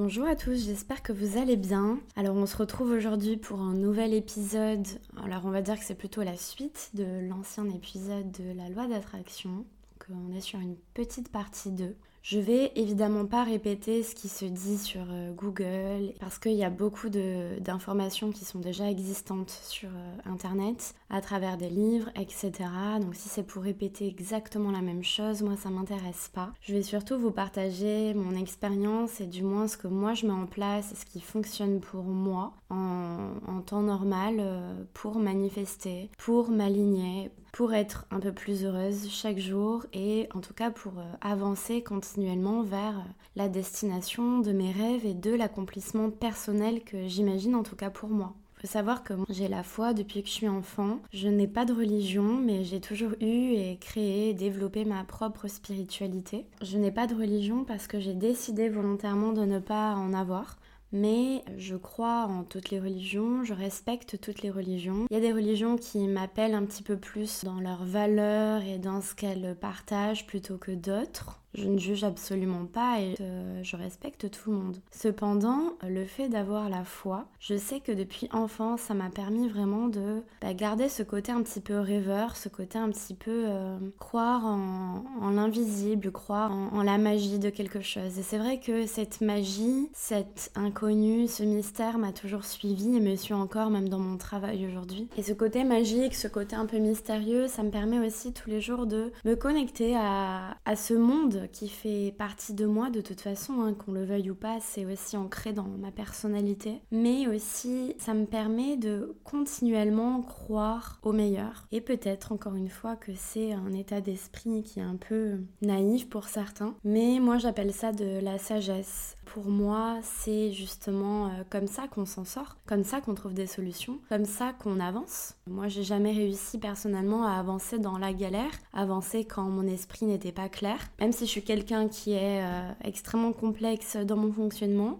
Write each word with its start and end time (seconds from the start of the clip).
Bonjour 0.00 0.28
à 0.28 0.36
tous, 0.36 0.64
j'espère 0.64 1.02
que 1.02 1.12
vous 1.12 1.38
allez 1.38 1.56
bien. 1.56 1.98
Alors 2.14 2.36
on 2.36 2.46
se 2.46 2.56
retrouve 2.56 2.92
aujourd'hui 2.92 3.36
pour 3.36 3.60
un 3.60 3.74
nouvel 3.74 4.14
épisode. 4.14 4.86
Alors 5.24 5.44
on 5.44 5.50
va 5.50 5.60
dire 5.60 5.76
que 5.76 5.84
c'est 5.84 5.96
plutôt 5.96 6.22
la 6.22 6.36
suite 6.36 6.90
de 6.94 7.28
l'ancien 7.28 7.68
épisode 7.68 8.30
de 8.30 8.56
la 8.56 8.68
loi 8.68 8.86
d'attraction. 8.86 9.64
On 10.08 10.32
est 10.36 10.40
sur 10.40 10.60
une 10.60 10.76
petite 10.94 11.32
partie 11.32 11.72
2. 11.72 11.96
Je 12.30 12.38
vais 12.38 12.72
évidemment 12.74 13.24
pas 13.24 13.42
répéter 13.42 14.02
ce 14.02 14.14
qui 14.14 14.28
se 14.28 14.44
dit 14.44 14.76
sur 14.76 15.00
euh, 15.10 15.32
Google 15.32 16.12
parce 16.20 16.38
qu'il 16.38 16.52
y 16.52 16.62
a 16.62 16.68
beaucoup 16.68 17.08
d'informations 17.08 18.32
qui 18.32 18.44
sont 18.44 18.58
déjà 18.58 18.90
existantes 18.90 19.48
sur 19.48 19.88
euh, 19.88 20.30
Internet 20.30 20.94
à 21.08 21.22
travers 21.22 21.56
des 21.56 21.70
livres, 21.70 22.10
etc. 22.20 22.52
Donc 23.00 23.14
si 23.14 23.30
c'est 23.30 23.44
pour 23.44 23.62
répéter 23.62 24.06
exactement 24.06 24.70
la 24.70 24.82
même 24.82 25.02
chose, 25.02 25.40
moi 25.40 25.56
ça 25.56 25.70
m'intéresse 25.70 26.30
pas. 26.34 26.52
Je 26.60 26.74
vais 26.74 26.82
surtout 26.82 27.18
vous 27.18 27.30
partager 27.30 28.12
mon 28.12 28.36
expérience 28.36 29.22
et 29.22 29.26
du 29.26 29.42
moins 29.42 29.66
ce 29.66 29.78
que 29.78 29.88
moi 29.88 30.12
je 30.12 30.26
mets 30.26 30.32
en 30.32 30.44
place 30.44 30.92
et 30.92 30.96
ce 30.96 31.06
qui 31.06 31.22
fonctionne 31.22 31.80
pour 31.80 32.04
moi 32.04 32.52
en, 32.68 33.62
temps 33.64 33.80
normal 33.80 34.36
euh, 34.38 34.84
pour 34.92 35.18
manifester, 35.18 36.10
pour 36.18 36.50
m'aligner, 36.50 37.30
pour 37.52 37.74
être 37.74 38.06
un 38.10 38.20
peu 38.20 38.32
plus 38.32 38.64
heureuse 38.64 39.08
chaque 39.10 39.38
jour 39.38 39.86
et 39.92 40.28
en 40.34 40.40
tout 40.40 40.54
cas 40.54 40.70
pour 40.70 40.98
euh, 40.98 41.04
avancer 41.20 41.82
continuellement 41.82 42.62
vers 42.62 42.98
euh, 42.98 43.10
la 43.36 43.48
destination 43.48 44.40
de 44.40 44.52
mes 44.52 44.72
rêves 44.72 45.06
et 45.06 45.14
de 45.14 45.34
l'accomplissement 45.34 46.10
personnel 46.10 46.82
que 46.84 47.08
j'imagine 47.08 47.54
en 47.54 47.62
tout 47.62 47.76
cas 47.76 47.90
pour 47.90 48.08
moi. 48.10 48.34
Il 48.58 48.62
faut 48.62 48.72
savoir 48.72 49.04
que 49.04 49.14
j'ai 49.28 49.46
la 49.46 49.62
foi 49.62 49.94
depuis 49.94 50.20
que 50.20 50.28
je 50.28 50.34
suis 50.34 50.48
enfant. 50.48 50.98
Je 51.12 51.28
n'ai 51.28 51.46
pas 51.46 51.64
de 51.64 51.72
religion, 51.72 52.24
mais 52.24 52.64
j'ai 52.64 52.80
toujours 52.80 53.12
eu 53.20 53.52
et 53.52 53.78
créé 53.80 54.30
et 54.30 54.34
développé 54.34 54.84
ma 54.84 55.04
propre 55.04 55.46
spiritualité. 55.46 56.44
Je 56.60 56.76
n'ai 56.76 56.90
pas 56.90 57.06
de 57.06 57.14
religion 57.14 57.62
parce 57.62 57.86
que 57.86 58.00
j'ai 58.00 58.14
décidé 58.14 58.68
volontairement 58.68 59.32
de 59.32 59.44
ne 59.44 59.60
pas 59.60 59.94
en 59.94 60.12
avoir 60.12 60.56
mais 60.92 61.42
je 61.56 61.76
crois 61.76 62.26
en 62.26 62.44
toutes 62.44 62.70
les 62.70 62.80
religions, 62.80 63.44
je 63.44 63.54
respecte 63.54 64.20
toutes 64.20 64.42
les 64.42 64.50
religions. 64.50 65.06
Il 65.10 65.14
y 65.14 65.16
a 65.16 65.20
des 65.20 65.32
religions 65.32 65.76
qui 65.76 66.06
m'appellent 66.06 66.54
un 66.54 66.64
petit 66.64 66.82
peu 66.82 66.96
plus 66.96 67.44
dans 67.44 67.60
leurs 67.60 67.84
valeurs 67.84 68.62
et 68.62 68.78
dans 68.78 69.00
ce 69.00 69.14
qu'elles 69.14 69.56
partagent 69.60 70.26
plutôt 70.26 70.58
que 70.58 70.72
d'autres. 70.72 71.37
Je 71.58 71.68
ne 71.68 71.78
juge 71.78 72.04
absolument 72.04 72.66
pas 72.66 73.00
et 73.00 73.16
je 73.62 73.76
respecte 73.76 74.30
tout 74.30 74.50
le 74.50 74.56
monde. 74.56 74.76
Cependant, 74.90 75.72
le 75.86 76.04
fait 76.04 76.28
d'avoir 76.28 76.68
la 76.68 76.84
foi, 76.84 77.26
je 77.40 77.56
sais 77.56 77.80
que 77.80 77.92
depuis 77.92 78.28
enfant, 78.32 78.76
ça 78.76 78.94
m'a 78.94 79.10
permis 79.10 79.48
vraiment 79.48 79.88
de 79.88 80.22
bah, 80.42 80.54
garder 80.54 80.88
ce 80.88 81.02
côté 81.02 81.32
un 81.32 81.42
petit 81.42 81.60
peu 81.60 81.78
rêveur, 81.78 82.36
ce 82.36 82.48
côté 82.48 82.78
un 82.78 82.90
petit 82.90 83.14
peu 83.14 83.44
euh, 83.46 83.78
croire 83.98 84.44
en, 84.44 85.30
l'invisible, 85.30 86.10
croire 86.10 86.52
en, 86.52 86.82
la 86.82 86.98
magie 86.98 87.38
de 87.38 87.50
quelque 87.50 87.80
chose. 87.80 88.18
Et 88.18 88.22
c'est 88.22 88.38
vrai 88.38 88.60
que 88.60 88.86
cette 88.86 89.20
magie, 89.20 89.88
cet 89.92 90.50
inconnu, 90.54 91.28
ce 91.28 91.42
mystère 91.42 91.98
m'a 91.98 92.12
toujours 92.12 92.44
suivi 92.44 92.96
et 92.96 93.00
me 93.00 93.16
suit 93.16 93.34
encore 93.34 93.70
même 93.70 93.88
dans 93.88 93.98
mon 93.98 94.16
travail 94.16 94.66
aujourd'hui. 94.66 95.08
Et 95.16 95.22
ce 95.22 95.32
côté 95.32 95.64
magique, 95.64 96.14
ce 96.14 96.28
côté 96.28 96.56
un 96.56 96.66
peu 96.66 96.78
mystérieux, 96.78 97.48
ça 97.48 97.62
me 97.62 97.70
permet 97.70 98.04
aussi 98.04 98.32
tous 98.32 98.48
les 98.48 98.60
jours 98.60 98.86
de 98.86 99.12
me 99.24 99.34
connecter 99.34 99.96
à 99.96 100.76
ce 100.76 100.94
monde 100.94 101.47
qui 101.52 101.68
fait 101.68 102.14
partie 102.16 102.54
de 102.54 102.66
moi 102.66 102.90
de 102.90 103.00
toute 103.00 103.20
façon, 103.20 103.60
hein, 103.60 103.74
qu'on 103.74 103.92
le 103.92 104.04
veuille 104.04 104.30
ou 104.30 104.34
pas, 104.34 104.58
c'est 104.60 104.84
aussi 104.84 105.16
ancré 105.16 105.52
dans 105.52 105.64
ma 105.64 105.90
personnalité. 105.90 106.80
Mais 106.90 107.26
aussi, 107.26 107.94
ça 107.98 108.14
me 108.14 108.26
permet 108.26 108.76
de 108.76 109.16
continuellement 109.24 110.22
croire 110.22 110.98
au 111.02 111.12
meilleur. 111.12 111.66
Et 111.72 111.80
peut-être 111.80 112.32
encore 112.32 112.54
une 112.54 112.70
fois 112.70 112.96
que 112.96 113.12
c'est 113.14 113.52
un 113.52 113.72
état 113.72 114.00
d'esprit 114.00 114.62
qui 114.62 114.80
est 114.80 114.82
un 114.82 114.96
peu 114.96 115.40
naïf 115.62 116.08
pour 116.08 116.28
certains. 116.28 116.74
Mais 116.84 117.18
moi 117.20 117.38
j'appelle 117.38 117.72
ça 117.72 117.92
de 117.92 118.20
la 118.20 118.38
sagesse. 118.38 119.16
Pour 119.34 119.48
moi, 119.48 119.98
c'est 120.02 120.52
justement 120.52 121.26
euh, 121.26 121.30
comme 121.50 121.66
ça 121.66 121.86
qu'on 121.86 122.06
s'en 122.06 122.24
sort, 122.24 122.56
comme 122.66 122.82
ça 122.82 123.02
qu'on 123.02 123.14
trouve 123.14 123.34
des 123.34 123.46
solutions, 123.46 123.98
comme 124.08 124.24
ça 124.24 124.54
qu'on 124.58 124.80
avance. 124.80 125.34
Moi, 125.46 125.68
j'ai 125.68 125.84
jamais 125.84 126.12
réussi 126.12 126.58
personnellement 126.58 127.26
à 127.26 127.32
avancer 127.32 127.78
dans 127.78 127.98
la 127.98 128.14
galère, 128.14 128.50
avancer 128.72 129.26
quand 129.26 129.42
mon 129.42 129.66
esprit 129.66 130.06
n'était 130.06 130.32
pas 130.32 130.48
clair. 130.48 130.78
Même 130.98 131.12
si 131.12 131.26
je 131.26 131.30
suis 131.30 131.42
quelqu'un 131.42 131.88
qui 131.88 132.12
est 132.12 132.42
euh, 132.42 132.72
extrêmement 132.82 133.32
complexe 133.32 133.96
dans 133.96 134.16
mon 134.16 134.32
fonctionnement, 134.32 134.98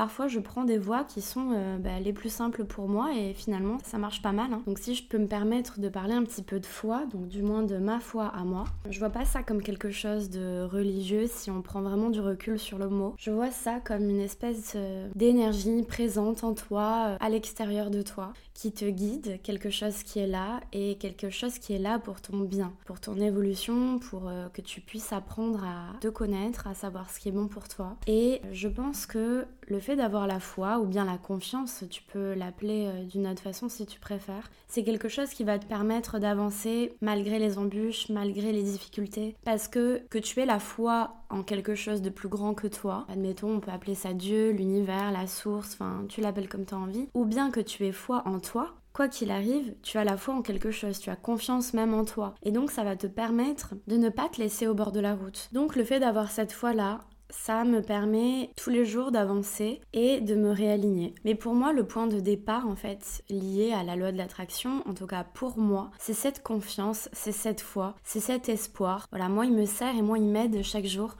Parfois, 0.00 0.28
je 0.28 0.40
prends 0.40 0.64
des 0.64 0.78
voies 0.78 1.04
qui 1.04 1.20
sont 1.20 1.50
euh, 1.52 1.76
bah, 1.76 2.00
les 2.02 2.14
plus 2.14 2.32
simples 2.32 2.64
pour 2.64 2.88
moi 2.88 3.10
et 3.14 3.34
finalement, 3.34 3.76
ça 3.84 3.98
marche 3.98 4.22
pas 4.22 4.32
mal. 4.32 4.50
Hein. 4.50 4.62
Donc, 4.66 4.78
si 4.78 4.94
je 4.94 5.04
peux 5.04 5.18
me 5.18 5.26
permettre 5.26 5.78
de 5.78 5.90
parler 5.90 6.14
un 6.14 6.24
petit 6.24 6.40
peu 6.40 6.58
de 6.58 6.64
foi, 6.64 7.04
donc 7.12 7.28
du 7.28 7.42
moins 7.42 7.64
de 7.64 7.76
ma 7.76 8.00
foi 8.00 8.28
à 8.28 8.44
moi, 8.44 8.64
je 8.88 8.98
vois 8.98 9.10
pas 9.10 9.26
ça 9.26 9.42
comme 9.42 9.60
quelque 9.60 9.90
chose 9.90 10.30
de 10.30 10.62
religieux 10.62 11.26
si 11.26 11.50
on 11.50 11.60
prend 11.60 11.82
vraiment 11.82 12.08
du 12.08 12.18
recul 12.18 12.58
sur 12.58 12.78
le 12.78 12.88
mot. 12.88 13.14
Je 13.18 13.30
vois 13.30 13.50
ça 13.50 13.78
comme 13.78 14.08
une 14.08 14.22
espèce 14.22 14.72
euh, 14.74 15.06
d'énergie 15.14 15.82
présente 15.82 16.44
en 16.44 16.54
toi, 16.54 17.08
euh, 17.08 17.16
à 17.20 17.28
l'extérieur 17.28 17.90
de 17.90 18.00
toi, 18.00 18.32
qui 18.54 18.72
te 18.72 18.86
guide, 18.86 19.38
quelque 19.42 19.68
chose 19.68 20.02
qui 20.02 20.18
est 20.18 20.26
là 20.26 20.60
et 20.72 20.96
quelque 20.96 21.28
chose 21.28 21.58
qui 21.58 21.74
est 21.74 21.78
là 21.78 21.98
pour 21.98 22.22
ton 22.22 22.38
bien, 22.38 22.72
pour 22.86 23.00
ton 23.00 23.16
évolution, 23.16 23.98
pour 23.98 24.30
que 24.54 24.62
tu 24.62 24.80
puisses 24.80 25.12
apprendre 25.12 25.62
à 25.62 25.98
te 26.00 26.08
connaître, 26.08 26.66
à 26.66 26.74
savoir 26.74 27.10
ce 27.10 27.20
qui 27.20 27.28
est 27.28 27.32
bon 27.32 27.48
pour 27.48 27.68
toi. 27.68 27.96
Et 28.06 28.40
je 28.52 28.68
pense 28.68 29.04
que 29.04 29.46
le 29.70 29.78
fait 29.78 29.89
d'avoir 29.96 30.26
la 30.26 30.40
foi 30.40 30.78
ou 30.78 30.86
bien 30.86 31.04
la 31.04 31.18
confiance, 31.18 31.84
tu 31.90 32.02
peux 32.02 32.34
l'appeler 32.34 32.86
euh, 32.86 33.04
d'une 33.04 33.26
autre 33.26 33.42
façon 33.42 33.68
si 33.68 33.86
tu 33.86 34.00
préfères, 34.00 34.50
c'est 34.68 34.84
quelque 34.84 35.08
chose 35.08 35.30
qui 35.30 35.44
va 35.44 35.58
te 35.58 35.66
permettre 35.66 36.18
d'avancer 36.18 36.94
malgré 37.00 37.38
les 37.38 37.58
embûches, 37.58 38.08
malgré 38.08 38.52
les 38.52 38.62
difficultés. 38.62 39.36
Parce 39.44 39.68
que 39.68 40.02
que 40.10 40.18
tu 40.18 40.40
aies 40.40 40.46
la 40.46 40.58
foi 40.58 41.14
en 41.28 41.42
quelque 41.42 41.74
chose 41.74 42.02
de 42.02 42.10
plus 42.10 42.28
grand 42.28 42.54
que 42.54 42.66
toi, 42.66 43.06
admettons, 43.08 43.56
on 43.56 43.60
peut 43.60 43.70
appeler 43.70 43.94
ça 43.94 44.12
Dieu, 44.12 44.50
l'univers, 44.50 45.12
la 45.12 45.26
source, 45.26 45.74
enfin, 45.74 46.04
tu 46.08 46.20
l'appelles 46.20 46.48
comme 46.48 46.66
tu 46.66 46.74
as 46.74 46.78
envie, 46.78 47.08
ou 47.14 47.24
bien 47.24 47.50
que 47.50 47.60
tu 47.60 47.86
aies 47.86 47.92
foi 47.92 48.22
en 48.26 48.40
toi, 48.40 48.74
quoi 48.92 49.08
qu'il 49.08 49.30
arrive, 49.30 49.74
tu 49.82 49.98
as 49.98 50.04
la 50.04 50.16
foi 50.16 50.34
en 50.34 50.42
quelque 50.42 50.70
chose, 50.70 50.98
tu 50.98 51.10
as 51.10 51.16
confiance 51.16 51.74
même 51.74 51.94
en 51.94 52.04
toi. 52.04 52.34
Et 52.42 52.50
donc 52.50 52.70
ça 52.70 52.84
va 52.84 52.96
te 52.96 53.06
permettre 53.06 53.74
de 53.86 53.96
ne 53.96 54.08
pas 54.08 54.28
te 54.28 54.40
laisser 54.40 54.66
au 54.66 54.74
bord 54.74 54.92
de 54.92 55.00
la 55.00 55.14
route. 55.14 55.48
Donc 55.52 55.76
le 55.76 55.84
fait 55.84 56.00
d'avoir 56.00 56.30
cette 56.30 56.52
foi-là, 56.52 57.00
ça 57.30 57.64
me 57.64 57.82
permet 57.82 58.50
tous 58.56 58.70
les 58.70 58.84
jours 58.84 59.10
d'avancer 59.10 59.80
et 59.92 60.20
de 60.20 60.34
me 60.34 60.50
réaligner. 60.50 61.14
Mais 61.24 61.34
pour 61.34 61.54
moi, 61.54 61.72
le 61.72 61.84
point 61.84 62.06
de 62.06 62.20
départ, 62.20 62.66
en 62.66 62.76
fait, 62.76 63.22
lié 63.30 63.72
à 63.72 63.82
la 63.82 63.96
loi 63.96 64.12
de 64.12 64.18
l'attraction, 64.18 64.82
en 64.86 64.94
tout 64.94 65.06
cas 65.06 65.24
pour 65.24 65.58
moi, 65.58 65.90
c'est 65.98 66.14
cette 66.14 66.42
confiance, 66.42 67.08
c'est 67.12 67.32
cette 67.32 67.60
foi, 67.60 67.94
c'est 68.02 68.20
cet 68.20 68.48
espoir. 68.48 69.06
Voilà, 69.10 69.28
moi, 69.28 69.46
il 69.46 69.52
me 69.52 69.66
sert 69.66 69.96
et 69.96 70.02
moi, 70.02 70.18
il 70.18 70.24
m'aide 70.24 70.62
chaque 70.62 70.86
jour 70.86 71.16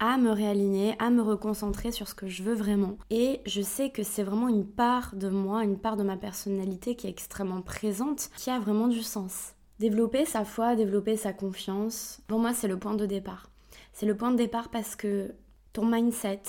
à 0.00 0.18
me 0.18 0.30
réaligner, 0.30 0.96
à 0.98 1.10
me 1.10 1.22
reconcentrer 1.22 1.92
sur 1.92 2.08
ce 2.08 2.14
que 2.14 2.26
je 2.26 2.42
veux 2.42 2.54
vraiment. 2.54 2.98
Et 3.10 3.40
je 3.46 3.62
sais 3.62 3.90
que 3.90 4.02
c'est 4.02 4.22
vraiment 4.22 4.48
une 4.48 4.66
part 4.66 5.14
de 5.14 5.28
moi, 5.28 5.64
une 5.64 5.78
part 5.78 5.96
de 5.96 6.02
ma 6.02 6.16
personnalité 6.16 6.96
qui 6.96 7.06
est 7.06 7.10
extrêmement 7.10 7.62
présente, 7.62 8.30
qui 8.36 8.50
a 8.50 8.58
vraiment 8.58 8.88
du 8.88 9.02
sens. 9.02 9.54
Développer 9.78 10.24
sa 10.24 10.44
foi, 10.44 10.76
développer 10.76 11.16
sa 11.16 11.32
confiance, 11.32 12.20
pour 12.26 12.38
moi 12.38 12.54
c'est 12.54 12.68
le 12.68 12.78
point 12.78 12.94
de 12.94 13.06
départ. 13.06 13.50
C'est 13.92 14.06
le 14.06 14.16
point 14.16 14.32
de 14.32 14.36
départ 14.36 14.68
parce 14.70 14.96
que 14.96 15.32
ton 15.74 15.84
mindset, 15.84 16.42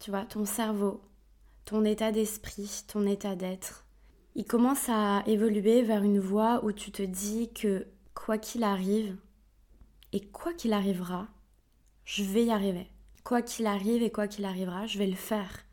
tu 0.00 0.10
vois, 0.10 0.26
ton 0.26 0.44
cerveau, 0.44 1.00
ton 1.64 1.84
état 1.84 2.12
d'esprit, 2.12 2.82
ton 2.88 3.06
état 3.06 3.36
d'être, 3.36 3.86
il 4.34 4.44
commence 4.44 4.88
à 4.88 5.22
évoluer 5.26 5.82
vers 5.82 6.02
une 6.02 6.18
voie 6.18 6.62
où 6.64 6.72
tu 6.72 6.90
te 6.90 7.02
dis 7.02 7.52
que 7.52 7.86
quoi 8.14 8.36
qu'il 8.36 8.64
arrive, 8.64 9.16
et 10.12 10.20
quoi 10.20 10.52
qu'il 10.52 10.72
arrivera, 10.72 11.28
je 12.04 12.24
vais 12.24 12.44
y 12.44 12.50
arriver. 12.50 12.88
Quoi 13.22 13.42
qu'il 13.42 13.66
arrive 13.66 14.02
et 14.02 14.10
quoi 14.10 14.26
qu'il 14.26 14.44
arrivera, 14.44 14.86
je 14.86 14.98
vais 14.98 15.06
le 15.06 15.14
faire. 15.14 15.64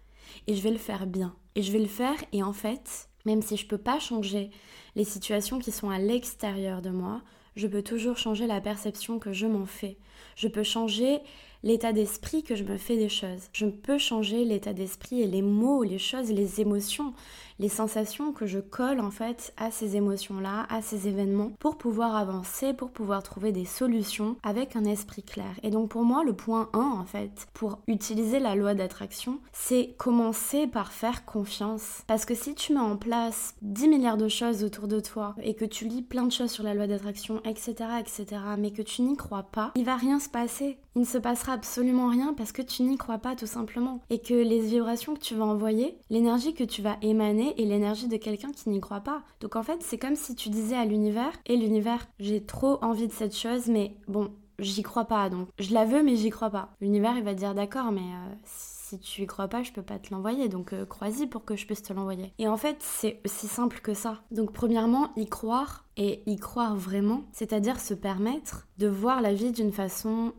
Et 0.46 0.56
je 0.56 0.62
vais 0.62 0.72
le 0.72 0.78
faire 0.78 1.08
bien. 1.08 1.36
Et 1.56 1.64
je 1.64 1.72
vais 1.72 1.80
le 1.80 1.88
faire 1.88 2.16
et 2.32 2.44
en 2.44 2.54
fait, 2.54 3.10
même 3.26 3.42
si 3.42 3.58
je 3.58 3.68
peux 3.68 3.80
pas 3.80 4.00
changer 4.00 4.52
les 4.96 5.04
situations 5.04 5.60
qui 5.60 5.72
sont 5.72 5.90
à 5.90 6.00
l'extérieur 6.00 6.84
de 6.84 6.92
moi, 6.92 7.24
je 7.56 7.68
peux 7.68 7.82
toujours 7.82 8.18
changer 8.18 8.48
la 8.48 8.62
perception 8.62 9.20
que 9.20 9.34
je 9.34 9.48
m'en 9.48 9.66
fais. 9.66 9.98
Je 10.36 10.48
peux 10.48 10.64
changer 10.64 11.20
l'état 11.64 11.94
d'esprit 11.94 12.44
que 12.44 12.56
je 12.56 12.64
me 12.64 12.78
fais 12.78 12.98
des 12.98 13.10
choses. 13.10 13.50
Je 13.54 13.66
peux 13.68 13.98
changer 13.98 14.46
l'état 14.46 14.74
d'esprit 14.74 15.22
et 15.22 15.28
les 15.28 15.42
mots, 15.42 15.84
les 15.84 16.00
choses, 16.00 16.32
les 16.32 16.62
émotions, 16.62 17.14
les 17.60 17.70
sensations 17.70 18.34
que 18.34 18.48
je 18.48 18.60
colle 18.60 19.00
en 19.00 19.12
fait 19.12 19.54
à 19.58 19.70
ces 19.70 19.96
émotions-là, 19.96 20.66
à 20.70 20.82
ces 20.82 21.08
événements 21.08 21.52
pour 21.60 21.78
pouvoir 21.78 22.16
avancer, 22.16 22.74
pour 22.74 22.90
pouvoir 22.90 23.22
trouver 23.22 23.52
des 23.52 23.66
solutions 23.66 24.36
avec 24.42 24.76
un 24.76 24.86
esprit 24.86 25.22
clair. 25.22 25.54
Et 25.62 25.70
donc 25.70 25.90
pour 25.90 26.04
moi, 26.04 26.24
le 26.24 26.34
point 26.34 26.70
1 26.74 26.80
en 26.80 27.06
fait, 27.06 27.48
pour 27.54 27.80
utiliser 27.88 28.40
la 28.40 28.56
loi 28.56 28.74
d'attraction, 28.74 29.40
c'est 29.54 29.94
commencer 29.98 30.66
par 30.66 30.92
faire 30.92 31.24
confiance. 31.26 32.02
Parce 32.08 32.26
que 32.26 32.34
si 32.34 32.56
tu 32.56 32.74
mets 32.74 32.80
en 32.80 32.98
place 32.98 33.54
10 33.62 33.88
milliards 33.88 34.18
de 34.18 34.28
choses 34.28 34.64
autour 34.64 34.88
de 34.88 35.00
toi 35.00 35.36
et 35.44 35.54
que 35.54 35.66
tu 35.66 35.86
lis 35.86 36.02
plein 36.02 36.24
de 36.24 36.32
choses 36.32 36.52
sur 36.52 36.64
la 36.64 36.74
loi 36.74 36.88
d'attraction, 36.88 37.42
etc., 37.46 37.74
etc., 38.00 38.26
mais 38.58 38.72
que 38.72 38.82
tu 38.82 39.04
n'y 39.04 39.16
crois 39.16 39.44
pas, 39.44 39.72
il 39.76 39.86
va 39.86 39.96
rien 39.96 40.20
se 40.20 40.30
passer. 40.30 40.78
Il 40.96 41.02
ne 41.02 41.06
se 41.06 41.18
passera 41.18 41.54
absolument 41.54 42.10
rien 42.10 42.34
parce 42.34 42.52
que 42.52 42.62
tu 42.62 42.84
n'y 42.84 42.98
crois 42.98 43.18
pas 43.18 43.36
tout 43.36 43.48
simplement. 43.48 44.02
Et 44.10 44.20
que 44.20 44.34
les 44.34 44.60
vibrations 44.60 45.14
que 45.14 45.20
tu 45.20 45.36
vas 45.36 45.46
envoyer, 45.46 45.98
l'énergie 46.10 46.54
que 46.54 46.64
tu 46.64 46.82
vas 46.82 46.98
émaner 47.02 47.60
est 47.62 47.66
l'énergie 47.66 48.08
de 48.08 48.18
quelqu'un 48.18 48.52
qui 48.52 48.70
n'y 48.70 48.82
croit 48.82 49.02
pas. 49.02 49.24
Donc 49.40 49.56
en 49.56 49.64
fait, 49.64 49.82
c'est 49.82 49.98
comme 49.98 50.16
si 50.16 50.36
tu 50.36 50.50
disais 50.50 50.76
à 50.76 50.86
l'univers, 50.86 51.32
et 51.46 51.56
l'univers, 51.56 52.08
j'ai 52.20 52.44
trop 52.44 52.78
envie 52.84 53.08
de 53.08 53.14
cette 53.14 53.36
chose, 53.36 53.68
mais 53.68 53.96
bon, 54.08 54.32
j'y 54.60 54.84
crois 54.84 55.06
pas, 55.06 55.30
donc 55.30 55.48
je 55.60 55.74
la 55.74 55.86
veux, 55.86 56.04
mais 56.04 56.16
j'y 56.16 56.30
crois 56.30 56.50
pas. 56.50 56.70
L'univers, 56.82 57.18
il 57.18 57.24
va 57.24 57.34
dire 57.34 57.56
d'accord, 57.56 57.92
mais 57.92 58.02
euh, 58.02 58.36
Si 58.44 59.00
tu 59.00 59.22
y 59.22 59.28
crois 59.28 59.48
pas, 59.48 59.64
je 59.64 59.72
peux 59.72 59.82
pas 59.82 60.00
te 60.00 60.14
l'envoyer. 60.14 60.50
Donc 60.50 60.74
euh, 60.74 60.86
crois-y 60.86 61.26
pour 61.28 61.46
que 61.46 61.56
je 61.56 61.66
puisse 61.66 61.84
te 61.84 61.94
l'envoyer. 61.94 62.34
Et 62.38 62.48
en 62.50 62.58
fait, 62.58 62.78
c'est 62.80 63.22
aussi 63.26 63.48
simple 63.48 63.80
que 63.80 63.94
ça. 63.94 64.22
Donc 64.32 64.52
premièrement, 64.52 65.12
y 65.16 65.28
croire 65.28 65.86
et 65.96 66.22
y 66.26 66.36
croire 66.36 66.76
vraiment, 66.76 67.24
c'est-à-dire 67.32 67.80
se 67.80 67.94
permettre 67.94 68.68
de 68.78 68.88
voir 68.88 69.22
la 69.22 69.34
vie 69.34 69.52
d'une 69.52 69.72
façon 69.72 70.34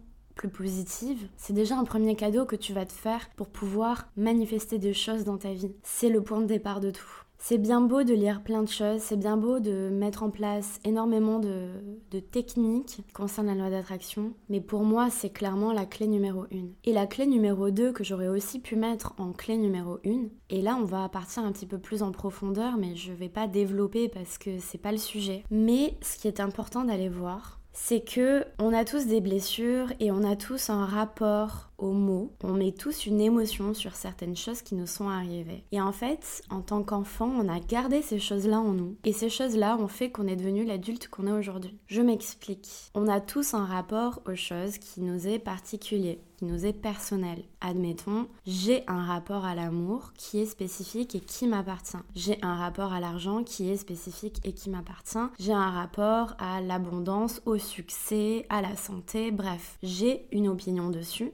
positive, 0.48 1.28
c'est 1.36 1.52
déjà 1.52 1.76
un 1.76 1.84
premier 1.84 2.16
cadeau 2.16 2.44
que 2.44 2.56
tu 2.56 2.72
vas 2.72 2.86
te 2.86 2.92
faire 2.92 3.28
pour 3.36 3.48
pouvoir 3.48 4.08
manifester 4.16 4.78
des 4.78 4.94
choses 4.94 5.24
dans 5.24 5.38
ta 5.38 5.52
vie. 5.52 5.74
C'est 5.82 6.08
le 6.08 6.22
point 6.22 6.40
de 6.40 6.46
départ 6.46 6.80
de 6.80 6.90
tout. 6.90 7.22
C'est 7.44 7.58
bien 7.58 7.80
beau 7.80 8.04
de 8.04 8.14
lire 8.14 8.44
plein 8.44 8.62
de 8.62 8.68
choses, 8.68 9.00
c'est 9.00 9.16
bien 9.16 9.36
beau 9.36 9.58
de 9.58 9.88
mettre 9.88 10.22
en 10.22 10.30
place 10.30 10.78
énormément 10.84 11.40
de, 11.40 12.20
techniques 12.30 13.00
concernant 13.14 13.56
la 13.56 13.62
loi 13.62 13.70
d'attraction, 13.70 14.34
mais 14.48 14.60
pour 14.60 14.84
moi, 14.84 15.10
c'est 15.10 15.30
clairement 15.30 15.72
la 15.72 15.84
clé 15.84 16.06
numéro 16.06 16.44
une. 16.52 16.70
Et 16.84 16.92
la 16.92 17.08
clé 17.08 17.26
numéro 17.26 17.70
2 17.72 17.90
que 17.90 18.04
j'aurais 18.04 18.28
aussi 18.28 18.60
pu 18.60 18.76
mettre 18.76 19.14
en 19.18 19.32
clé 19.32 19.56
numéro 19.56 19.98
1, 20.06 20.28
et 20.50 20.62
là 20.62 20.78
on 20.80 20.84
va 20.84 21.08
partir 21.08 21.42
un 21.42 21.50
petit 21.50 21.66
peu 21.66 21.78
plus 21.78 22.04
en 22.04 22.12
profondeur, 22.12 22.76
mais 22.76 22.94
je 22.94 23.12
vais 23.12 23.28
pas 23.28 23.48
développer 23.48 24.08
parce 24.08 24.38
que 24.38 24.60
c'est 24.60 24.78
pas 24.78 24.92
le 24.92 24.98
sujet. 24.98 25.42
Mais 25.50 25.98
ce 26.00 26.18
qui 26.18 26.28
est 26.28 26.38
important 26.38 26.84
d'aller 26.84 27.08
voir, 27.08 27.58
c'est 27.72 28.00
que 28.00 28.44
on 28.58 28.72
a 28.72 28.84
tous 28.84 29.06
des 29.06 29.20
blessures 29.20 29.92
et 29.98 30.10
on 30.10 30.24
a 30.24 30.36
tous 30.36 30.70
un 30.70 30.84
rapport 30.84 31.71
mots. 31.90 32.32
On 32.44 32.52
met 32.52 32.70
tous 32.72 33.06
une 33.06 33.20
émotion 33.20 33.74
sur 33.74 33.96
certaines 33.96 34.36
choses 34.36 34.62
qui 34.62 34.76
nous 34.76 34.86
sont 34.86 35.08
arrivées. 35.08 35.64
Et 35.72 35.80
en 35.80 35.92
fait, 35.92 36.42
en 36.48 36.60
tant 36.60 36.84
qu'enfant, 36.84 37.28
on 37.28 37.48
a 37.48 37.58
gardé 37.58 38.02
ces 38.02 38.20
choses-là 38.20 38.60
en 38.60 38.72
nous. 38.72 38.96
Et 39.04 39.12
ces 39.12 39.28
choses-là 39.28 39.76
ont 39.78 39.88
fait 39.88 40.10
qu'on 40.10 40.28
est 40.28 40.36
devenu 40.36 40.64
l'adulte 40.64 41.08
qu'on 41.08 41.26
est 41.26 41.32
aujourd'hui. 41.32 41.76
Je 41.88 42.00
m'explique. 42.00 42.68
On 42.94 43.08
a 43.08 43.20
tous 43.20 43.54
un 43.54 43.64
rapport 43.64 44.20
aux 44.26 44.36
choses 44.36 44.78
qui 44.78 45.00
nous 45.00 45.26
est 45.26 45.38
particulier 45.38 46.20
nous 46.42 46.66
est 46.66 46.72
personnel. 46.72 47.42
Admettons, 47.60 48.26
j'ai 48.46 48.84
un 48.88 49.04
rapport 49.04 49.44
à 49.44 49.54
l'amour 49.54 50.12
qui 50.16 50.40
est 50.40 50.46
spécifique 50.46 51.14
et 51.14 51.20
qui 51.20 51.46
m'appartient. 51.46 51.98
J'ai 52.14 52.38
un 52.42 52.56
rapport 52.56 52.92
à 52.92 53.00
l'argent 53.00 53.44
qui 53.44 53.70
est 53.70 53.76
spécifique 53.76 54.40
et 54.44 54.52
qui 54.52 54.70
m'appartient. 54.70 55.18
J'ai 55.38 55.52
un 55.52 55.70
rapport 55.70 56.34
à 56.38 56.60
l'abondance, 56.60 57.40
au 57.46 57.58
succès, 57.58 58.46
à 58.48 58.60
la 58.60 58.76
santé, 58.76 59.30
bref, 59.30 59.78
j'ai 59.82 60.26
une 60.32 60.48
opinion 60.48 60.90
dessus. 60.90 61.32